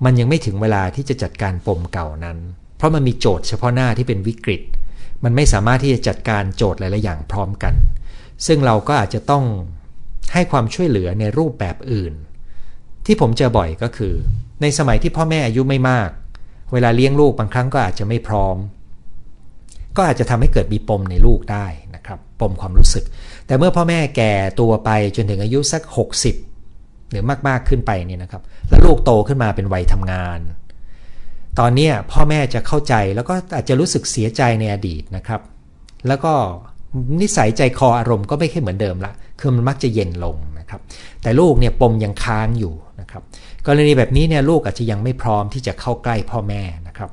[0.04, 2.38] มันยังไม่ถึงเวลาที่จะจัดการปมเก่านั้น
[2.76, 4.62] เพราะมันมีโจทย์เฉพาะหน้าที่เป็นวิกฤต
[5.24, 7.74] มันไม่สามารถที่จะจัดการโจทย์หลายๆอย่างพร้อมกัน
[8.46, 9.44] ซึ่งเราก็อาจจะต้อง
[10.32, 12.14] ให้ความช่วยเหลือในรูปแบบอื่น
[13.06, 14.14] ที่ผมเจอบ่อยก็คือ
[14.62, 16.10] ในสมัยที่พ่อแม่อายุไม่มาก
[16.72, 18.56] เวลาเลี้ยงลูกบางครั้งก็อาจจะไม่พร้อม
[19.96, 23.04] ก็อาจจะทำให้เกิดมีปมในลูกได้นะครับ ปมความรู้สึก
[23.46, 25.82] แต่เมื่อพ่อแม่แก่ตัวไปจนถึงอายุสัก
[26.46, 30.40] 60 หรือมากๆขึ้นไปเนี่ยนะครับ แล้วลูกโตขึ้นมาเป็นวัยทำงาน
[31.58, 35.40] ตอนนี้พ่อแม่จะเข้าใจแล้วก็อาจจะรู้สึกเสียใจในอดีตนะครับ
[36.08, 36.34] แล้วก็
[37.20, 40.80] นิสัยใจคออารมณ์ก็ไม่ค่อยเหมือนเดิมละคือมันมักจะเย็นลงนะครับ
[41.22, 43.22] แต่ลูกเนี่ยปมยังค้างอยู่นะครับ
[43.66, 47.10] กรณีแบบนี้เนี่ยลูกอาจจะยังไม่พร้อมที่จะเข้าใกล้พ่อแม่นะครับ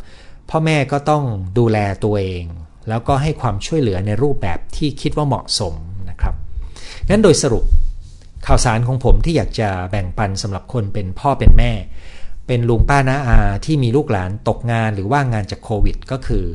[0.50, 1.24] พ่อแม่ก็ต้อง
[1.58, 2.46] ดูแลตัวเอง
[2.89, 5.74] แล้วก็ให้ความช่วยเหลือในรูปแบบที่คิดว่าเหมาะสม
[6.10, 6.36] นะครับ
[7.10, 7.65] งั้นโดยสรุป
[8.48, 11.72] ข่าวสารของผมที่อยากจะแบ่งปันสำหรับคนเป็นพ่อเป็นแม่
[12.48, 16.46] เป็นลุงป้าน้าอาที่มีลูกหลานตกงานหรือว่างงานจากโควิด ก็คือ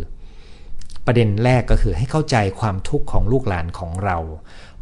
[1.07, 4.19] ประเด็นแรกก็คือให้เข้าใจความทุกข์ของลูกหลานของเรา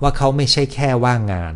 [0.02, 1.54] ว่าเขาไม่ใช่แค่ว่างงาน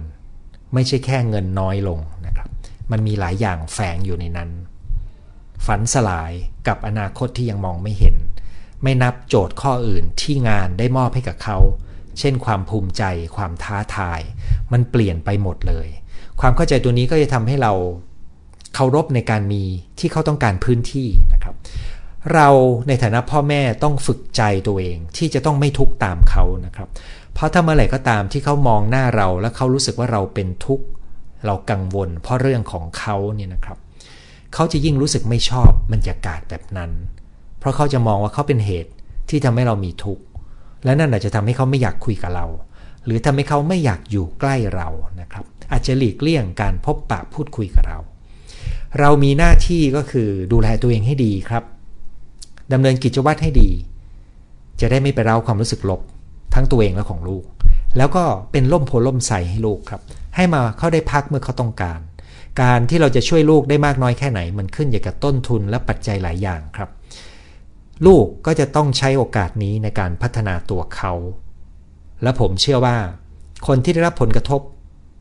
[0.75, 2.49] ไม่ใช่แค่เงินน้อยลงนะครับ
[2.91, 4.51] มันมีหลายอย่างแฝงอยู่ในนั้น
[5.67, 6.33] ฝันสลาย
[6.69, 8.17] กับอนาคตที่ยังมองไม่เห็น
[8.83, 11.59] ไม่นับโจทย์ข้ออื่นที่งานได้มอบให้กับเขา
[12.19, 13.03] เช่น ความภูมิใจ
[13.37, 14.21] ความท้าทาย
[14.73, 15.89] มันเปลี่ยนไปหมดเลย
[16.41, 17.73] ความเข้าใจตัวนี้ก็จะทำให้เรา
[18.75, 19.65] เคารพในการมี
[19.99, 21.55] ที่เขาต้องการพื้นที่นะครับ
[22.35, 22.49] เรา
[22.89, 26.89] ในฐานะพ่อแม่ต้องฝึกใจตัวเอง ที่จะต้องไม่ทุกข์ตามเขานะครับ
[27.35, 30.85] เพราะถ้าเมื่อไหร่ก็ตามที่เขามองหน้าเราแล้วเขารู้สึกว่าเราเป็นทุกข์
[31.47, 33.79] เรากังวล เพราะเรื่องของเขาเนี่ยนะครับ
[34.55, 36.91] เขาจะยิ่งรู้สึกไม่ชอบบรรยากาศแบบนั้น
[37.59, 38.93] เพราะเขาจะมองว่าเขาเป็นเหตุ
[39.31, 40.25] ที่ทำให้เรามีทุกข์
[40.85, 42.47] และนั่นอาจจะทำให้เขาไม่อยากคุยกับเรา
[43.05, 44.89] หรือทำให้เขาไม่อยากอยู่ใกล้เรา
[45.21, 47.99] นะครับ อาจจะหลีกเลี่ยงการพบปะพูดคุยกับเรา
[49.01, 51.65] เรามีหน้าที่ก็คือดูแลตัวเองให้ดีครับ
[52.73, 53.71] ดำเนินกิจวัตรให้ดี
[54.81, 56.01] จะได้ไม่ไปเล่าความรู้สึกลบ
[56.55, 57.45] ทั้งตัวเองและของลูก
[57.97, 60.01] แล้วก็เป็นล่มโพล่มใสให้ลูกครับ
[60.37, 62.01] ให้มาเขาได้พักเมื่อเขาต้องการ
[62.61, 66.91] การที่เราจะช่วยลูกได้มากน้อยแค่ไหน มันขึ้นอยู่กับต้นทุนและปัจจัยหลายอย่างครับ
[68.07, 71.13] ลูกก็จะต้องใช้โอกาสนี้ในการพัฒนาตัวเขา
[72.23, 72.97] และผมเชื่อว่า
[73.67, 74.61] คนที่ได้รับผลกระทบ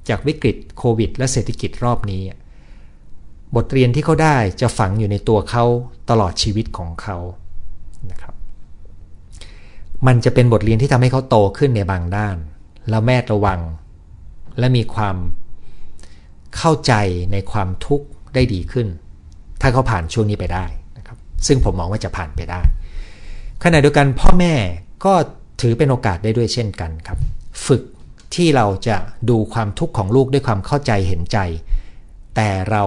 [0.09, 2.21] จากวิกฤตโควิด และเศรษฐกิจรอบนี้
[3.55, 5.65] บทเรียนที่เขาได้จะฝังอยู่ในตัวเขา
[6.09, 7.17] ตลอดชีวิตของเขา
[8.11, 8.35] นะครับ
[10.07, 12.37] มันจะเป็นบทเรียนที่ทำให้เขาโตขึ้นในบางด้าน
[12.89, 13.59] แล้วแม่ระวัง
[14.59, 15.15] และมีความ
[16.57, 16.93] เข้าใจ
[17.31, 18.87] ในความทุกข์ได้ดีขึ้น
[19.61, 20.65] ถ้าเขาผ่านช่วงนี้ไปได้
[20.97, 22.61] นะครับ ซึ่งผมมองว่าจะผ่านไปได้
[23.63, 24.53] ขณะเดียวกันพ่อแม่
[25.05, 25.13] ก็
[25.61, 27.19] ถือเป็นโอกาสได้ด้วยเช่นกันครับ
[27.65, 27.81] ฝึก
[28.35, 28.97] ที่เราจะ
[29.29, 31.37] ดูความทุกข์ของลูกด้วยความเข้าใจเห็นใจ
[32.35, 32.83] แต่เรา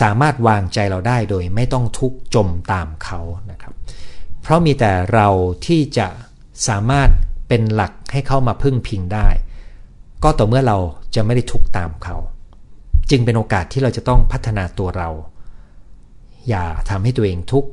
[0.00, 3.20] สามารถวางใจเราได้โดยไม่ต้องทุกข์จมตามเขา
[3.50, 3.74] นะครับ
[4.42, 5.28] เพราะมีแต่เรา
[5.66, 6.06] ที่จะ
[6.68, 7.10] สามารถ
[7.48, 9.28] เป็นหลักให้เข้ามาพึ่งพิงได้
[10.24, 10.78] ก็ต่อเมื่อเรา
[11.14, 12.16] จะไม่ได้ทุกข์ตามเขา
[13.10, 15.08] จึงเป็นโอกาสที่เราจะต้องพัฒนาตัวเรา
[16.48, 17.70] อย่าทำให้ตัวเองทุกข์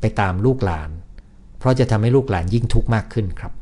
[0.00, 0.90] ไปตามลูกหลาน
[1.58, 3.52] เพราะจะทำให้ลูกหลานยิ่งทุกข์มากขึ้นครับ